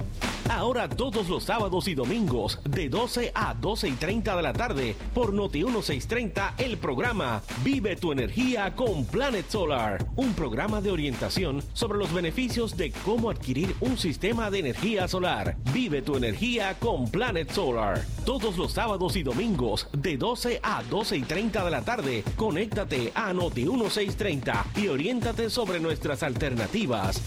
[0.51, 4.97] Ahora todos los sábados y domingos de 12 a 12 y 30 de la tarde
[5.13, 11.63] por Noti 1630 el programa Vive tu energía con Planet Solar, un programa de orientación
[11.71, 15.55] sobre los beneficios de cómo adquirir un sistema de energía solar.
[15.73, 18.05] Vive tu energía con Planet Solar.
[18.25, 23.13] Todos los sábados y domingos de 12 a 12 y 30 de la tarde, conéctate
[23.15, 27.21] a Noti 1630 y oriéntate sobre nuestras alternativas.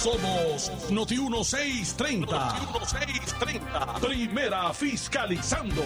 [0.00, 2.32] Somos Noti 1630.
[2.32, 4.00] Noti 1630.
[4.00, 5.82] Primera fiscalizando.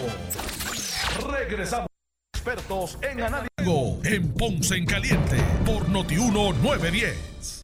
[1.33, 1.89] Regresamos.
[2.33, 3.51] Expertos en análisis.
[4.05, 7.64] En Ponce en Caliente por Noti 1910.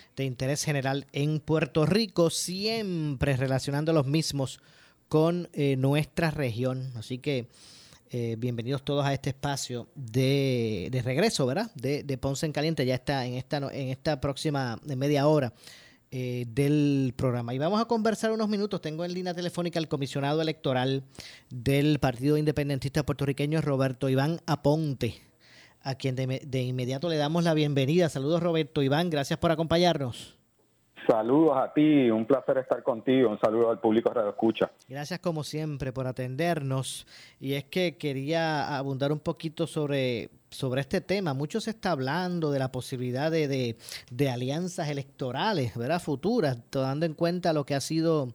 [0.15, 4.59] de interés general en Puerto Rico, siempre relacionando los mismos
[5.07, 6.91] con eh, nuestra región.
[6.95, 7.49] Así que
[8.09, 11.71] eh, bienvenidos todos a este espacio de, de regreso, ¿verdad?
[11.75, 15.53] De, de, Ponce en Caliente, ya está en esta, en esta próxima media hora.
[16.13, 17.53] Eh, del programa.
[17.53, 18.81] Y vamos a conversar unos minutos.
[18.81, 21.05] Tengo en línea telefónica al comisionado electoral
[21.49, 25.30] del Partido Independentista Puertorriqueño, Roberto Iván Aponte
[25.83, 28.09] a quien de, de, inmediato le damos la bienvenida.
[28.09, 30.37] Saludos Roberto Iván, gracias por acompañarnos.
[31.07, 34.71] Saludos a ti, un placer estar contigo, un saludo al público Radio Escucha.
[34.87, 37.07] Gracias como siempre por atendernos.
[37.39, 41.33] Y es que quería abundar un poquito sobre, sobre este tema.
[41.33, 43.77] Mucho se está hablando de la posibilidad de, de,
[44.11, 46.01] de alianzas electorales, ¿verdad?
[46.01, 48.29] Futuras, tomando en cuenta lo que ha sido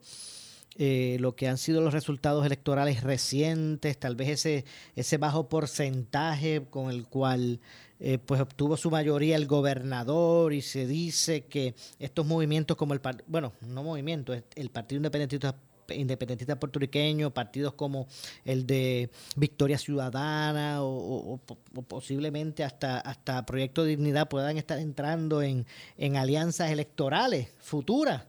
[0.78, 6.66] eh, lo que han sido los resultados electorales recientes, tal vez ese, ese bajo porcentaje
[6.68, 7.60] con el cual
[7.98, 13.00] eh, pues obtuvo su mayoría el gobernador y se dice que estos movimientos como el,
[13.26, 15.56] bueno, no movimiento, el Partido Independentista
[15.94, 18.08] independentista puertorriqueño, partidos como
[18.44, 21.40] el de Victoria Ciudadana o,
[21.88, 25.64] posiblemente hasta, hasta Proyecto de Dignidad puedan estar entrando en,
[25.96, 28.24] en alianzas electorales futuras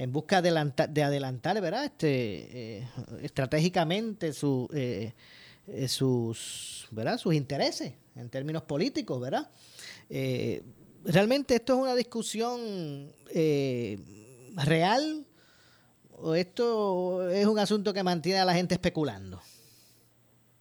[0.00, 1.84] en busca de adelantar, de adelantar ¿verdad?
[1.84, 2.88] Este, eh,
[3.22, 5.12] estratégicamente su, eh,
[5.66, 7.18] eh, sus, ¿verdad?
[7.18, 9.50] sus intereses en términos políticos, ¿verdad?
[10.08, 10.62] Eh,
[11.04, 13.12] realmente esto es una discusión
[14.56, 15.26] real
[16.16, 19.38] o esto es un asunto que mantiene a la gente especulando.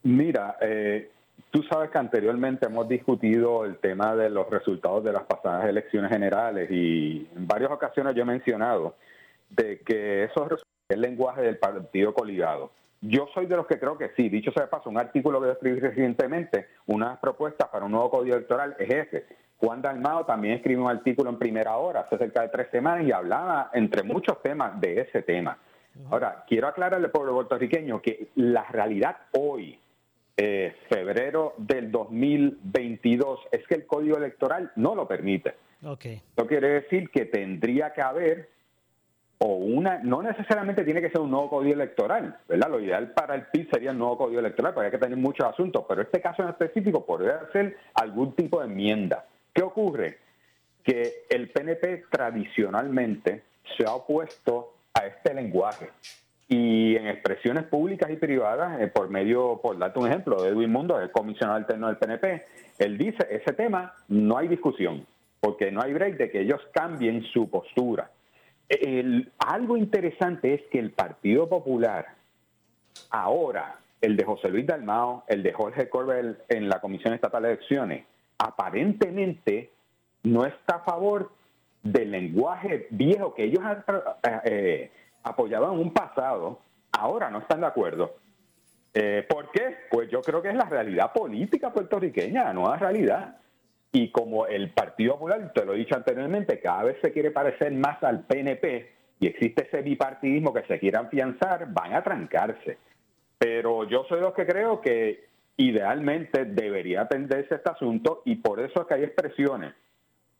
[0.04, 0.58] Mira,
[1.49, 6.12] tú sabes que anteriormente hemos discutido el tema de los resultados de las pasadas elecciones
[6.12, 8.95] generales y en varias ocasiones yo he mencionado
[9.50, 12.72] de que eso es el lenguaje del partido coligado.
[13.02, 14.28] Yo soy de los que creo que sí.
[14.30, 18.36] Dicho sea de paso, un artículo que escribí recientemente, una propuesta para un nuevo código
[18.36, 19.26] electoral es ese.
[19.58, 23.12] Juan Dalmao también escribió un artículo en primera hora hace cerca de tres semanas y
[23.12, 25.58] hablaba entre muchos temas de ese tema.
[26.10, 29.78] Ahora, quiero aclararle al pueblo puertorriqueño que la realidad hoy,
[30.38, 35.56] eh, febrero del 2022, es que el código electoral no lo permite.
[35.84, 36.22] Okay.
[36.36, 38.50] Eso quiere decir que tendría que haber
[39.42, 42.70] o una, no necesariamente tiene que ser un nuevo código electoral, ¿verdad?
[42.70, 45.48] Lo ideal para el PIB sería un nuevo código electoral, porque hay que tener muchos
[45.48, 49.26] asuntos, pero este caso en específico podría ser algún tipo de enmienda.
[49.54, 50.18] ¿Qué ocurre?
[50.84, 53.44] Que el PNP tradicionalmente
[53.78, 55.90] se ha opuesto a este lenguaje
[56.50, 60.72] y en expresiones públicas y privadas, eh, por medio, por darte un ejemplo, de Edwin
[60.72, 62.42] Mundo, el comisionado alterno del PNP,
[62.80, 65.06] él dice, ese tema no hay discusión,
[65.40, 68.10] porque no hay break de que ellos cambien su postura.
[68.70, 72.05] El, algo interesante es que el Partido Popular,
[73.09, 77.53] ahora, el de José Luis Dalmao, el de Jorge Corbel en la Comisión Estatal de
[77.53, 78.05] Elecciones,
[78.38, 79.72] aparentemente
[80.24, 81.32] no está a favor
[81.82, 83.84] del lenguaje viejo que ellos han
[84.45, 84.91] eh,
[85.24, 86.59] apoyaban un pasado,
[86.91, 88.15] ahora no están de acuerdo.
[88.93, 89.78] Eh, ¿Por qué?
[89.89, 93.38] Pues yo creo que es la realidad política puertorriqueña, la nueva realidad.
[93.92, 97.72] Y como el Partido Popular, te lo he dicho anteriormente, cada vez se quiere parecer
[97.74, 102.78] más al PNP y existe ese bipartidismo que se quiere afianzar, van a trancarse.
[103.38, 105.28] Pero yo soy de los que creo que
[105.58, 109.74] idealmente debería atenderse este asunto y por eso es que hay expresiones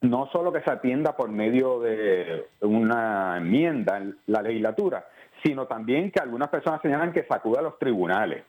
[0.02, 5.06] no solo que se atienda por medio de una enmienda en la legislatura,
[5.42, 8.44] sino también que algunas personas señalan que sacuda a los tribunales.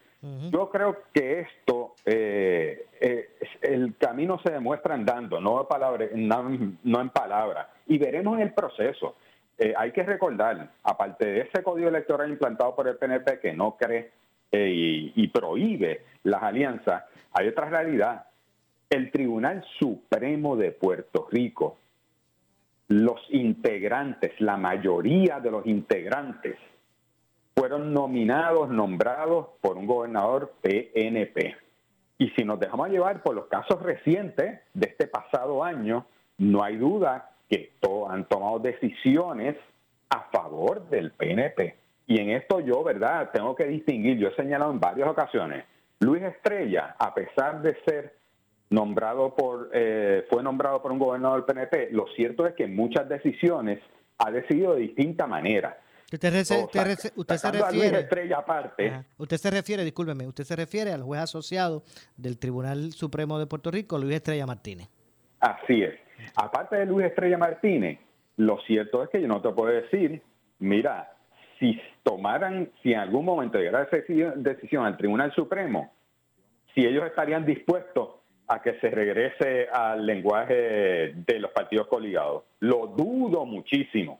[0.52, 3.30] Yo creo que esto, eh, eh,
[3.62, 9.16] el camino se demuestra andando, no, en palabras, y veremos en el proceso.
[9.58, 13.78] Eh, hay que recordar, aparte de ese código electoral implantado por el PNP que no
[13.78, 14.12] cree
[14.52, 18.26] y, y prohíbe las alianzas, hay otra realidad
[18.90, 21.78] el Tribunal Supremo de Puerto Rico,
[22.90, 26.58] los integrantes, la mayoría de los integrantes,
[27.56, 31.56] fueron nominados, nombrados por un gobernador PNP.
[32.22, 36.06] Y si nos dejamos llevar por los casos recientes de este pasado año,
[36.38, 37.72] no hay duda que
[38.08, 39.56] han tomado decisiones
[40.08, 41.76] a favor del PNP.
[42.06, 43.32] Y en esto yo, ¿verdad?
[43.34, 45.66] Tengo que distinguir, yo he señalado en varias ocasiones,
[46.00, 48.14] Luis Estrella, a pesar de ser
[48.70, 53.10] nombrado por, eh, fue nombrado por un gobernador del PNP, lo cierto es que muchas
[53.10, 53.80] decisiones
[54.20, 55.76] ha decidido de distinta manera.
[56.12, 59.06] Usted, se refiere, aparte.
[59.18, 61.84] usted se refiere, discúlpeme, usted se refiere al juez asociado
[62.18, 64.90] del Tribunal Supremo de Puerto Rico, Luis Estrella Martínez.
[65.40, 65.96] Así es.
[66.36, 68.00] Aparte de Luis Estrella Martínez,
[68.36, 70.22] lo cierto es que yo no te puedo decir,
[70.60, 71.14] mira,
[71.60, 73.98] si tomaran, si en algún momento llegara esa
[74.36, 75.94] decisión al Tribunal Supremo,
[76.76, 78.10] si ellos estarían dispuestos
[78.48, 82.44] a que se regrese al lenguaje de los partidos coligados.
[82.60, 84.20] Lo dudo muchísimo,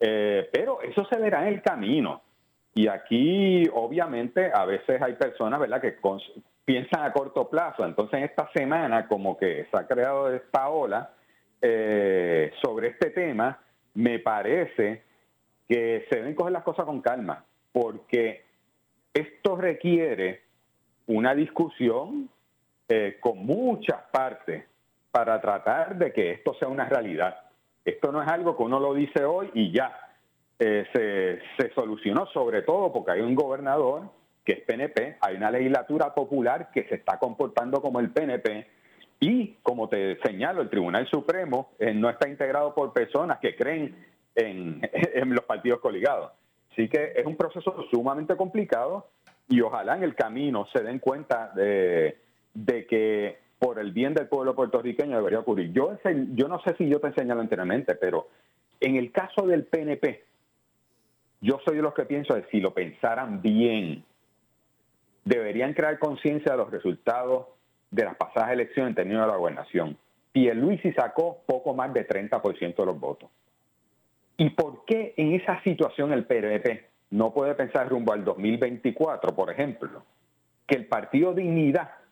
[0.00, 2.22] eh, pero eso se verá en el camino.
[2.74, 5.96] Y aquí, obviamente, a veces hay personas, ¿verdad?, que
[6.64, 7.86] piensan a corto plazo.
[7.86, 11.10] Entonces, en esta semana, como que se ha creado esta ola
[11.62, 13.58] eh, sobre este tema,
[13.94, 15.02] me parece
[15.66, 18.44] que se deben coger las cosas con calma, porque
[19.14, 20.42] esto requiere
[21.06, 22.28] una discusión
[22.88, 24.64] eh, con muchas partes
[25.10, 27.45] para tratar de que esto sea una realidad.
[27.86, 29.96] Esto no es algo que uno lo dice hoy y ya
[30.58, 34.10] eh, se, se solucionó, sobre todo porque hay un gobernador
[34.44, 38.66] que es PNP, hay una legislatura popular que se está comportando como el PNP
[39.20, 44.04] y, como te señalo, el Tribunal Supremo eh, no está integrado por personas que creen
[44.34, 46.32] en, en, los partidos coligados.
[46.72, 49.06] Así que es un proceso sumamente complicado
[49.48, 52.18] y ojalá en el camino se den cuenta de,
[52.52, 55.72] de que por el bien del pueblo puertorriqueño debería ocurrir.
[55.72, 55.98] Yo,
[56.48, 58.28] no sé si yo te enseñado anteriormente, pero
[58.78, 60.22] en el caso del PNP,
[61.40, 64.04] yo soy de los que pienso que si lo pensaran bien,
[65.24, 67.48] deberían crear conciencia de los resultados
[67.90, 69.98] de las pasadas elecciones en términos de la gobernación.
[70.32, 73.28] Y el Luisi sacó poco más de 30% de los votos.
[74.36, 79.50] ¿Y por qué en esa situación el PNP no puede pensar rumbo al 2024, por
[79.50, 80.04] ejemplo,
[80.68, 82.05] que el Partido Dignidad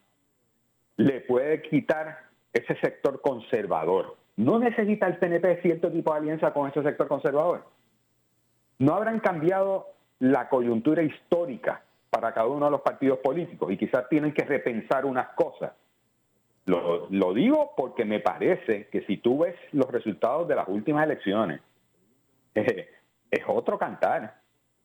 [0.96, 2.18] le puede quitar
[2.52, 4.16] ese sector conservador.
[4.36, 7.64] No necesita el PNP cierto tipo de alianza con ese sector conservador.
[8.78, 9.86] No habrán cambiado
[10.18, 15.04] la coyuntura histórica para cada uno de los partidos políticos y quizás tienen que repensar
[15.04, 15.72] unas cosas.
[16.66, 21.60] Lo, digo porque me parece que si tú ves los resultados de las últimas elecciones,
[22.54, 24.43] es otro cantar.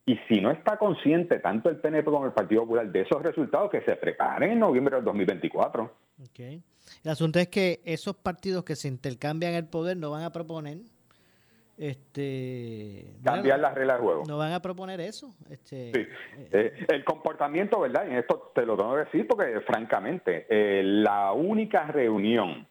[0.10, 3.70] Y si no está consciente tanto el PNP como el Partido Popular de esos resultados,
[3.70, 5.93] que se preparen en noviembre del 2024.
[6.32, 6.64] Okay.
[7.03, 10.80] El asunto es que esos partidos que se intercambian el poder no van a proponer
[11.78, 14.24] este cambiar las reglas del juego.
[14.28, 15.36] No van a proponer eso.
[15.47, 16.07] Este, sí.
[16.53, 18.07] Eh, el comportamiento, ¿verdad?
[18.10, 22.68] Y esto te lo tengo que decir porque, francamente, eh, la única reunión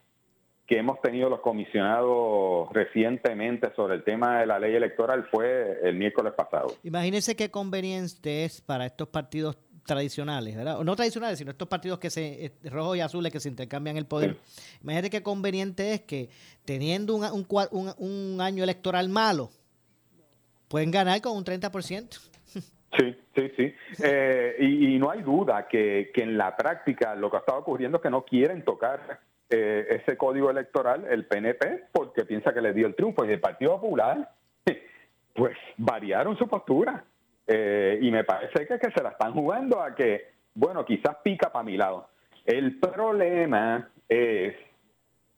[0.68, 5.96] que hemos tenido los comisionados recientemente sobre el tema de la ley electoral fue el
[5.96, 6.74] miércoles pasado.
[6.82, 9.56] Imagínense qué conveniente es para estos partidos
[9.86, 10.78] tradicionales, ¿verdad?
[10.80, 14.04] no tradicionales, sino estos partidos que se eh, rojos y azules que se intercambian el
[14.04, 14.36] poder.
[14.82, 16.28] Imagínate qué conveniente es que
[16.66, 17.24] teniendo un,
[17.70, 19.48] un, un, año electoral malo,
[20.68, 22.20] pueden ganar con un 30%.
[22.98, 23.74] Sí, sí, sí.
[24.02, 27.98] Eh, y, no hay duda que, que, en la práctica lo que ha estado ocurriendo
[27.98, 32.72] es que no quieren tocar eh, ese código electoral, el PNP, porque piensa que le
[32.72, 33.24] dio el triunfo.
[33.24, 34.30] Y el Partido Popular,
[35.34, 37.04] pues variaron su postura.
[37.46, 41.50] Eh, y me parece que, que se la están jugando a que, bueno, quizás pica
[41.50, 42.08] para mi lado.
[42.44, 44.54] El problema es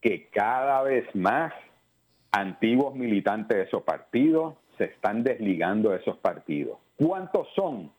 [0.01, 1.53] que cada vez más
[2.31, 6.77] antiguos militantes de esos partidos se están desligando de esos partidos.
[6.97, 7.91] ¿Cuántos son?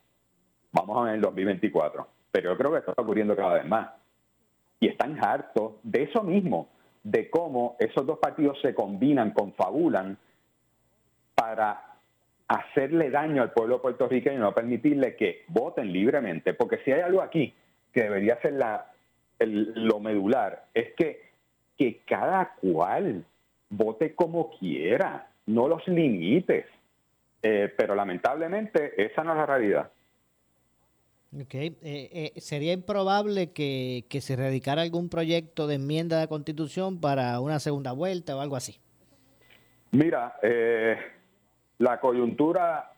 [0.72, 2.06] Vamos a ver en el 2024.
[2.30, 3.90] Pero yo creo que está ocurriendo cada vez más.
[4.82, 6.66] Y están hartos de eso mismo,
[7.04, 10.18] de cómo esos dos partidos se combinan, confabulan
[11.36, 11.84] para
[12.48, 16.52] hacerle daño al pueblo puertorriqueño y no permitirle que voten libremente.
[16.52, 17.54] Porque si hay algo aquí
[17.92, 18.90] que debería ser la,
[19.38, 21.30] lo medular, es que,
[21.78, 23.24] que cada cual
[23.70, 26.66] vote como quiera, no los limites.
[27.40, 29.92] Eh, pero lamentablemente esa no es la realidad.
[31.34, 36.28] Ok, eh, eh, ¿sería improbable que, que, se radicara algún proyecto de enmienda de la
[36.28, 38.78] Constitución para una segunda vuelta o algo así?
[39.92, 40.98] Mira, eh,
[41.78, 42.92] la coyuntura,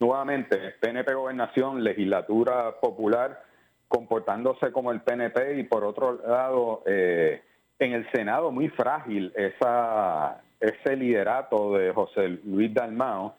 [0.00, 3.44] nuevamente, PNP Gobernación, legislatura popular,
[3.86, 7.42] comportándose como el PNP y por otro lado, eh,
[7.78, 13.34] en el Senado muy frágil esa, ese liderato de José Luis Dalmao,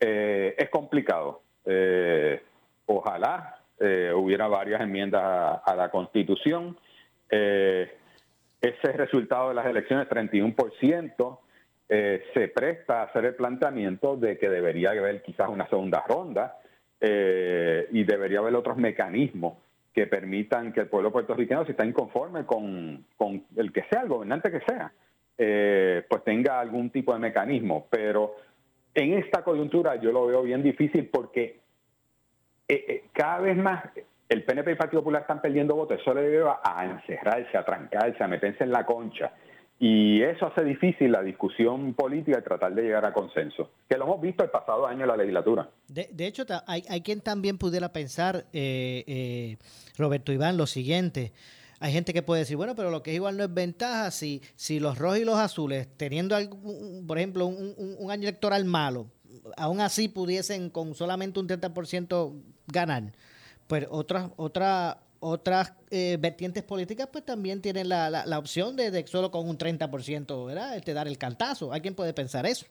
[0.00, 1.40] es complicado.
[2.86, 5.22] Ojalá hubiera varias enmiendas
[5.64, 6.78] a, la Constitución.
[7.28, 11.38] ese resultado de las elecciones, 31%,
[11.88, 16.58] eh, se presta a hacer el planteamiento de que debería haber quizás una segunda ronda
[16.98, 19.58] eh, y debería haber otros mecanismos
[19.92, 23.04] que permitan que el pueblo puertorriqueño, si está inconforme con,
[23.56, 24.92] el que sea, el gobernante que sea,
[25.36, 27.86] eh, pues tenga algún tipo de mecanismo.
[27.90, 28.34] Pero
[28.94, 31.60] en esta coyuntura yo lo veo bien difícil porque
[33.12, 33.84] cada vez más
[34.28, 36.00] el PNP y el Partido Popular están perdiendo votos.
[36.00, 39.32] Eso le lleva a encerrarse, a trancarse, a meterse en la concha.
[39.78, 44.04] Y eso hace difícil la discusión política y tratar de llegar a consenso, que lo
[44.04, 45.68] hemos visto el pasado año en la legislatura.
[45.88, 49.56] De, hecho, hay, quien también pudiera pensar, eh, eh,
[49.98, 51.32] Roberto Iván, lo siguiente.
[51.80, 54.42] Hay gente que puede decir, bueno, pero lo que es igual no es ventaja si,
[54.54, 56.36] si los rojos y los azules, teniendo,
[57.06, 59.08] por ejemplo, un, año electoral malo,
[59.56, 63.04] aún así pudiesen con solamente un 30% ganar.
[63.66, 69.30] Pues otra, otra, otras eh, vertientes políticas pues también tienen la, la, opción de, solo
[69.30, 70.76] con un 30%, ¿verdad?
[70.76, 71.72] Este, dar el cantazo.
[71.72, 72.66] ¿Hay quien puede pensar eso?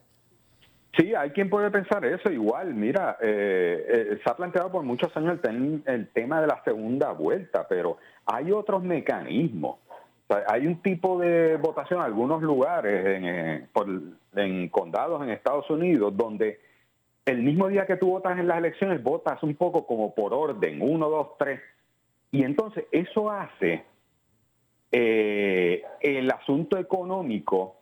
[0.96, 2.30] Sí, hay quien puede pensar eso.
[2.30, 7.10] Igual, mira, eh, eh, se ha planteado por muchos años el, tema de la segunda
[7.10, 9.78] vuelta, pero hay otros mecanismos.
[10.46, 13.68] hay un tipo de votación en algunos lugares, en,
[14.36, 16.60] en condados en Estados Unidos, donde
[17.26, 20.80] el mismo día que tú votas en las elecciones, votas un poco como por orden,
[20.82, 21.60] uno, dos, tres
[22.34, 23.84] y entonces eso hace
[24.90, 27.76] eh, el asunto económico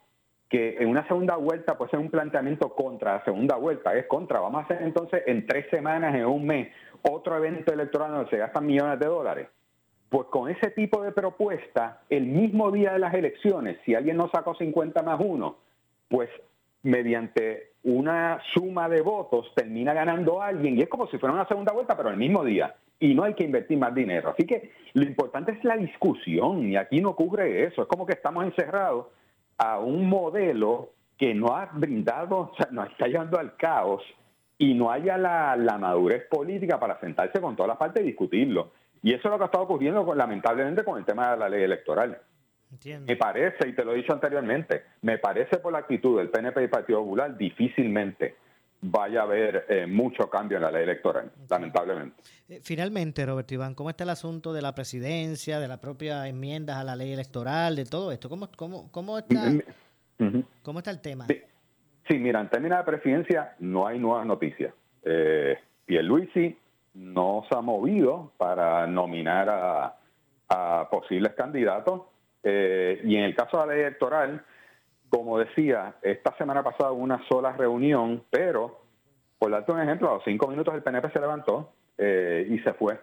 [0.51, 4.41] que en una segunda vuelta puede ser un planteamiento contra la segunda vuelta, es contra,
[4.41, 6.69] vamos a hacer entonces en tres semanas, en un mes,
[7.01, 9.49] otro evento electoral donde se gastan millones de dólares.
[10.11, 14.29] Pues con ese tipo de propuesta, el mismo día de las elecciones, si alguien no
[14.29, 15.57] sacó 50 más uno,
[16.11, 16.29] pues
[16.83, 21.73] mediante una suma de votos termina ganando alguien y es como si fuera una segunda
[21.73, 24.31] vuelta, pero el mismo día y no hay que invertir más dinero.
[24.31, 27.83] Así que lo importante es la discusión y aquí no ocurre eso.
[27.83, 29.07] Es como que estamos encerrados
[29.59, 34.05] a un modelo que no ha brindado, o sea, nos está llevando al caos
[34.57, 38.71] y no haya la, madurez política para sentarse con todas las partes y discutirlo.
[39.03, 41.65] Y eso es lo que ha estado ocurriendo lamentablemente con el tema de la ley
[41.65, 42.21] electoral.
[43.07, 46.65] Me parece, y te lo he dicho anteriormente, me parece por la actitud del PNP
[46.65, 48.37] y Partido Popular difícilmente
[48.83, 52.21] vaya a haber eh, mucho cambio en la ley electoral, lamentablemente.
[52.49, 56.77] Eh, finalmente, Roberto Iván, ¿cómo está el asunto de la presidencia, de las propias enmiendas
[56.77, 58.29] a la ley electoral, de todo esto?
[58.29, 59.53] ¿Cómo, cómo, cómo, está,
[60.63, 61.27] ¿cómo está el tema?
[62.09, 62.19] Sí.
[62.19, 64.75] mira, en términos de presidencia no hay nuevas noticias.
[65.05, 66.59] Eh, Pierluisi
[66.95, 69.97] no se ha movido para nominar a,
[70.49, 72.03] a posibles candidatos
[72.43, 74.45] eh, y en el caso de la ley electoral,
[75.09, 78.81] como decía, esta semana pasada hubo una sola reunión, pero,
[79.39, 82.73] por darte un ejemplo, a los cinco minutos el PNP se levantó eh, y se
[82.75, 82.99] fue.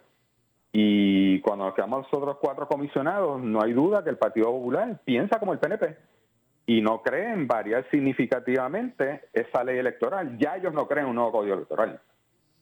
[0.71, 5.39] Y cuando nos quedamos nosotros cuatro comisionados, no hay duda que el Partido Popular piensa
[5.39, 5.97] como el PNP
[6.65, 10.37] y no cree en variar significativamente esa ley electoral.
[10.37, 11.99] Ya ellos no creen en un nuevo código electoral.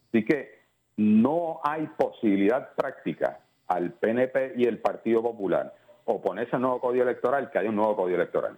[0.07, 0.59] Así que
[0.95, 5.73] no hay posibilidad práctica al PNP y el Partido Popular
[6.07, 8.57] oponerse al nuevo código electoral que haya un nuevo código electoral.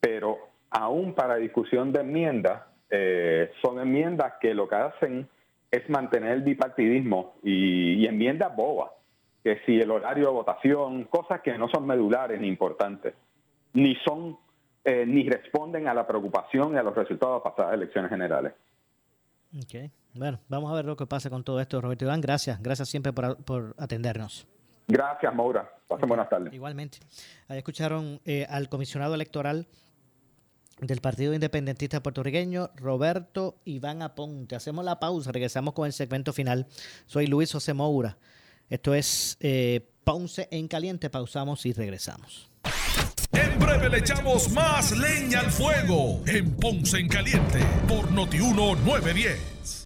[0.00, 0.38] Pero
[0.70, 5.28] aún para discusión de enmiendas, eh, son enmiendas que lo que hacen
[5.70, 8.90] es mantener el bipartidismo y, enmiendas bobas,
[9.42, 13.14] que si el horario de votación, cosas que no son medulares ni importantes,
[13.72, 14.38] ni son
[14.84, 18.52] eh, ni responden a la preocupación y a los resultados de pasadas elecciones generales.
[19.56, 22.20] Ok, bueno, vamos a ver lo que pasa con todo esto, Roberto Iván.
[22.20, 24.46] Gracias, gracias siempre por, atendernos.
[24.88, 25.68] Gracias, Maura.
[25.88, 26.52] Pasen buenas tardes.
[26.52, 26.98] Igualmente.
[27.48, 29.66] Ahí escucharon eh, al comisionado electoral
[30.80, 34.56] del Partido Independentista Puertorriqueño, Roberto Iván Aponte.
[34.56, 36.66] Hacemos la pausa, regresamos con el segmento final.
[37.06, 38.18] Soy Luis José Moura.
[38.68, 41.08] Esto es eh, Ponce en Caliente.
[41.08, 42.50] Pausamos y regresamos.
[43.32, 49.85] En breve le echamos más leña al fuego en Ponce en Caliente por Notiuno 910.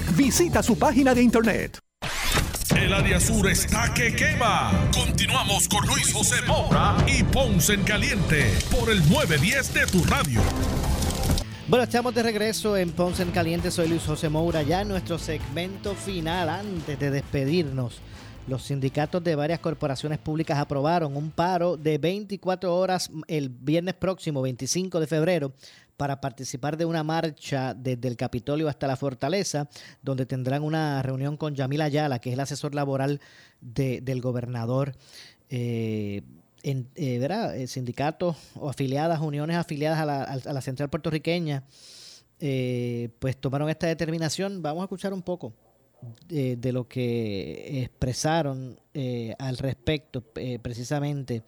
[0.15, 1.79] Visita su página de internet.
[2.75, 4.71] El área sur está que quema.
[4.93, 10.41] Continuamos con Luis José Moura y Ponce en Caliente por el 910 de tu radio.
[11.67, 13.71] Bueno, estamos de regreso en Ponce en Caliente.
[13.71, 14.61] Soy Luis José Moura.
[14.63, 18.01] Ya en nuestro segmento final, antes de despedirnos,
[18.47, 24.41] los sindicatos de varias corporaciones públicas aprobaron un paro de 24 horas el viernes próximo,
[24.41, 25.53] 25 de febrero,
[26.01, 29.69] para participar de una marcha desde el Capitolio hasta la Fortaleza,
[30.01, 33.21] donde tendrán una reunión con Yamil Ayala, que es el asesor laboral
[33.59, 34.95] del gobernador.
[35.47, 36.23] Eh,
[36.63, 41.65] en, eh, eh, sindicatos o afiliadas, uniones afiliadas a la, central puertorriqueña,
[42.39, 44.63] pues tomaron esta determinación.
[44.63, 45.53] Vamos a escuchar un poco
[46.27, 48.79] de lo que expresaron
[49.37, 50.23] al respecto,
[50.63, 51.43] precisamente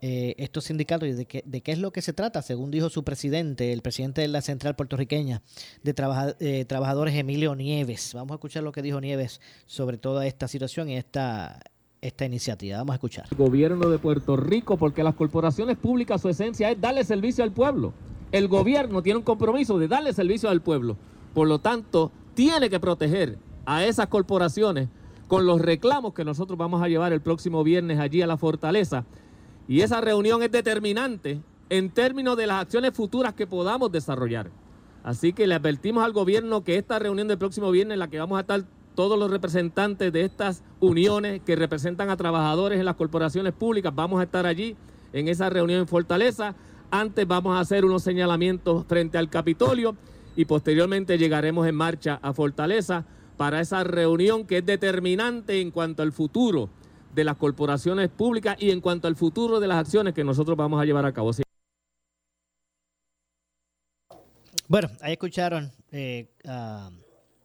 [0.00, 3.72] eh, estos sindicatos y de qué, es lo que se trata, según dijo su presidente,
[3.72, 5.42] el presidente de la Central Puertorriqueña
[5.82, 5.94] de
[6.38, 8.14] eh, Trabajadores, Emilio Nieves.
[8.14, 11.60] Vamos a escuchar lo que dijo Nieves sobre toda esta situación y esta,
[12.00, 12.78] esta iniciativa.
[12.78, 13.26] Vamos a escuchar.
[13.36, 17.92] gobierno de Puerto Rico, porque las corporaciones públicas su esencia es darle servicio al pueblo.
[18.30, 20.96] El gobierno tiene un compromiso de darle servicio al pueblo.
[21.34, 23.36] Por lo tanto, tiene que proteger
[23.66, 24.88] a esas corporaciones
[25.26, 29.04] con los reclamos que nosotros vamos a llevar el próximo viernes allí a la fortaleza
[29.68, 34.50] y esa reunión es determinante en términos de las acciones futuras que podamos desarrollar.
[35.04, 38.18] Así que le advertimos al gobierno que esta reunión del próximo viernes, en la que
[38.18, 38.64] vamos a estar
[38.94, 44.20] todos los representantes de estas uniones que representan a trabajadores en las corporaciones públicas, vamos
[44.20, 44.74] a estar allí
[45.12, 46.54] en esa reunión en Fortaleza.
[46.90, 49.96] Antes vamos a hacer unos señalamientos frente al Capitolio
[50.34, 53.04] y posteriormente llegaremos en marcha a Fortaleza
[53.36, 56.70] para esa reunión que es determinante en cuanto al futuro
[57.14, 60.80] de las corporaciones públicas y en cuanto al futuro de las acciones que nosotros vamos
[60.80, 61.32] a llevar a cabo.
[64.68, 66.90] Bueno, ahí escucharon eh, a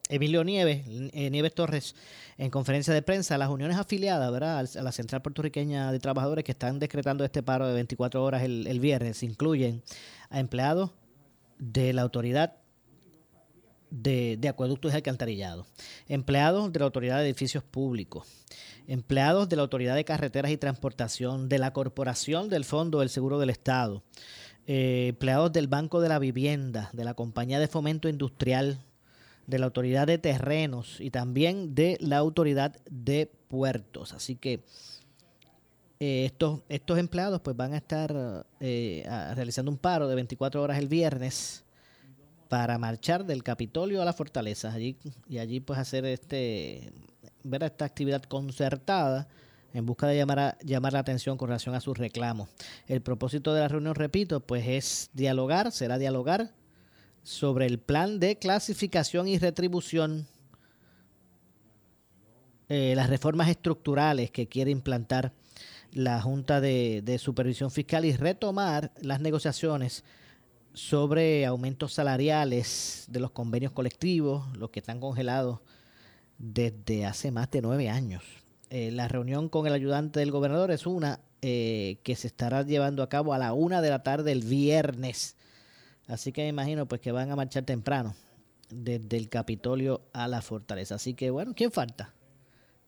[0.10, 0.84] Emilio Nieves,
[1.14, 1.96] eh, Nieves Torres,
[2.38, 6.80] en conferencia de prensa, las uniones afiliadas a la Central Puertorriqueña de Trabajadores que están
[6.80, 9.82] decretando este paro de 24 horas el, viernes incluyen
[10.30, 10.92] a empleados
[11.58, 12.58] de la autoridad
[13.90, 15.68] de, de acueductos y alcantarillados,
[16.10, 18.28] empleados de la Autoridad de Edificios Públicos,
[18.88, 23.40] empleados de la Autoridad de Carreteras y Transportación, de la Corporación del Fondo del Seguro
[23.40, 24.04] del Estado,
[24.66, 28.80] eh, empleados del Banco de la Vivienda, de la Compañía de Fomento Industrial,
[29.48, 34.14] de la Autoridad de Terrenos y también de la Autoridad de Puertos.
[34.14, 34.62] Así que
[36.00, 39.06] eh, estos, estos empleados pues van a estar eh,
[39.36, 41.66] realizando un paro de 24 horas el viernes
[42.48, 44.96] para marchar del Capitolio a la Fortaleza allí,
[45.28, 46.94] y allí pues hacer este
[47.44, 49.28] ver esta actividad concertada
[49.74, 52.50] en busca de llamar, a- llamar la atención con relación a sus reclamos.
[52.88, 56.52] El propósito de la reunión, repito, pues es dialogar, será dialogar
[57.24, 60.28] sobre el plan de clasificación y retribución,
[62.70, 65.34] eh, las reformas estructurales que quiere implantar
[65.92, 70.04] la Junta de Supervisión Fiscal y retomar las negociaciones
[70.74, 75.60] sobre aumentos salariales de los convenios colectivos, los que están congelados
[76.38, 78.24] desde hace más de nueve años.
[78.70, 83.04] Eh, la reunión con el ayudante del gobernador es una eh, que se estará llevando
[83.04, 85.36] a cabo a la una de la tarde el viernes.
[86.08, 88.16] Así que me imagino pues que van a marchar temprano
[88.70, 90.96] desde el Capitolio a la fortaleza.
[90.96, 92.14] Así que bueno, ¿quién falta?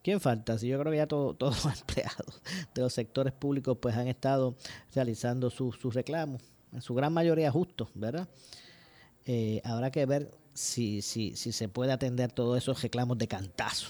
[0.02, 0.58] ¿Quién falta?
[0.58, 2.41] Si yo creo que ya todo- todos los empleados
[2.74, 4.56] de los sectores públicos pues han estado
[4.93, 6.41] realizando sus sus reclamos,
[6.74, 8.28] en su gran mayoría justos, ¿verdad?
[9.26, 13.89] Eh, habrá que ver si, si, si se puede atender todos esos reclamos de cantazo.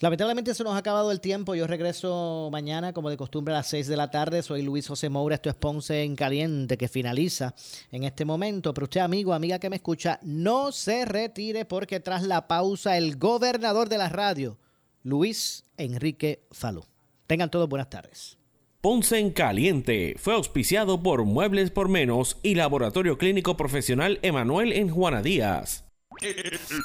[0.00, 1.54] Lamentablemente se nos ha acabado el tiempo.
[1.54, 4.42] Yo regreso mañana, como de costumbre, a las 6 de la tarde.
[4.42, 5.36] Soy Luis José Moura.
[5.36, 7.54] Esto es Ponce en Caliente, que finaliza
[7.92, 8.74] en este momento.
[8.74, 13.16] Pero usted, amigo, amiga que me escucha, no se retire porque tras la pausa, el
[13.16, 14.58] gobernador de la radio,
[15.04, 16.84] Luis Enrique Falú.
[17.26, 18.36] Tengan todos buenas tardes.
[18.84, 24.90] Ponce en Caliente fue auspiciado por Muebles por Menos y Laboratorio Clínico Profesional Emanuel en
[24.90, 25.84] Juana Díaz.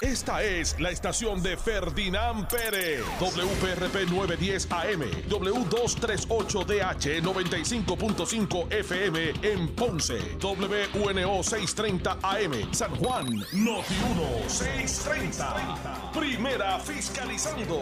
[0.02, 10.20] Esta es la estación de Ferdinand Pérez, WPRP 910 AM, W238DH 95.5 FM en Ponce,
[10.42, 16.12] WNO 630 AM, San Juan, Noti 1 630.
[16.14, 17.82] Primera fiscalizando.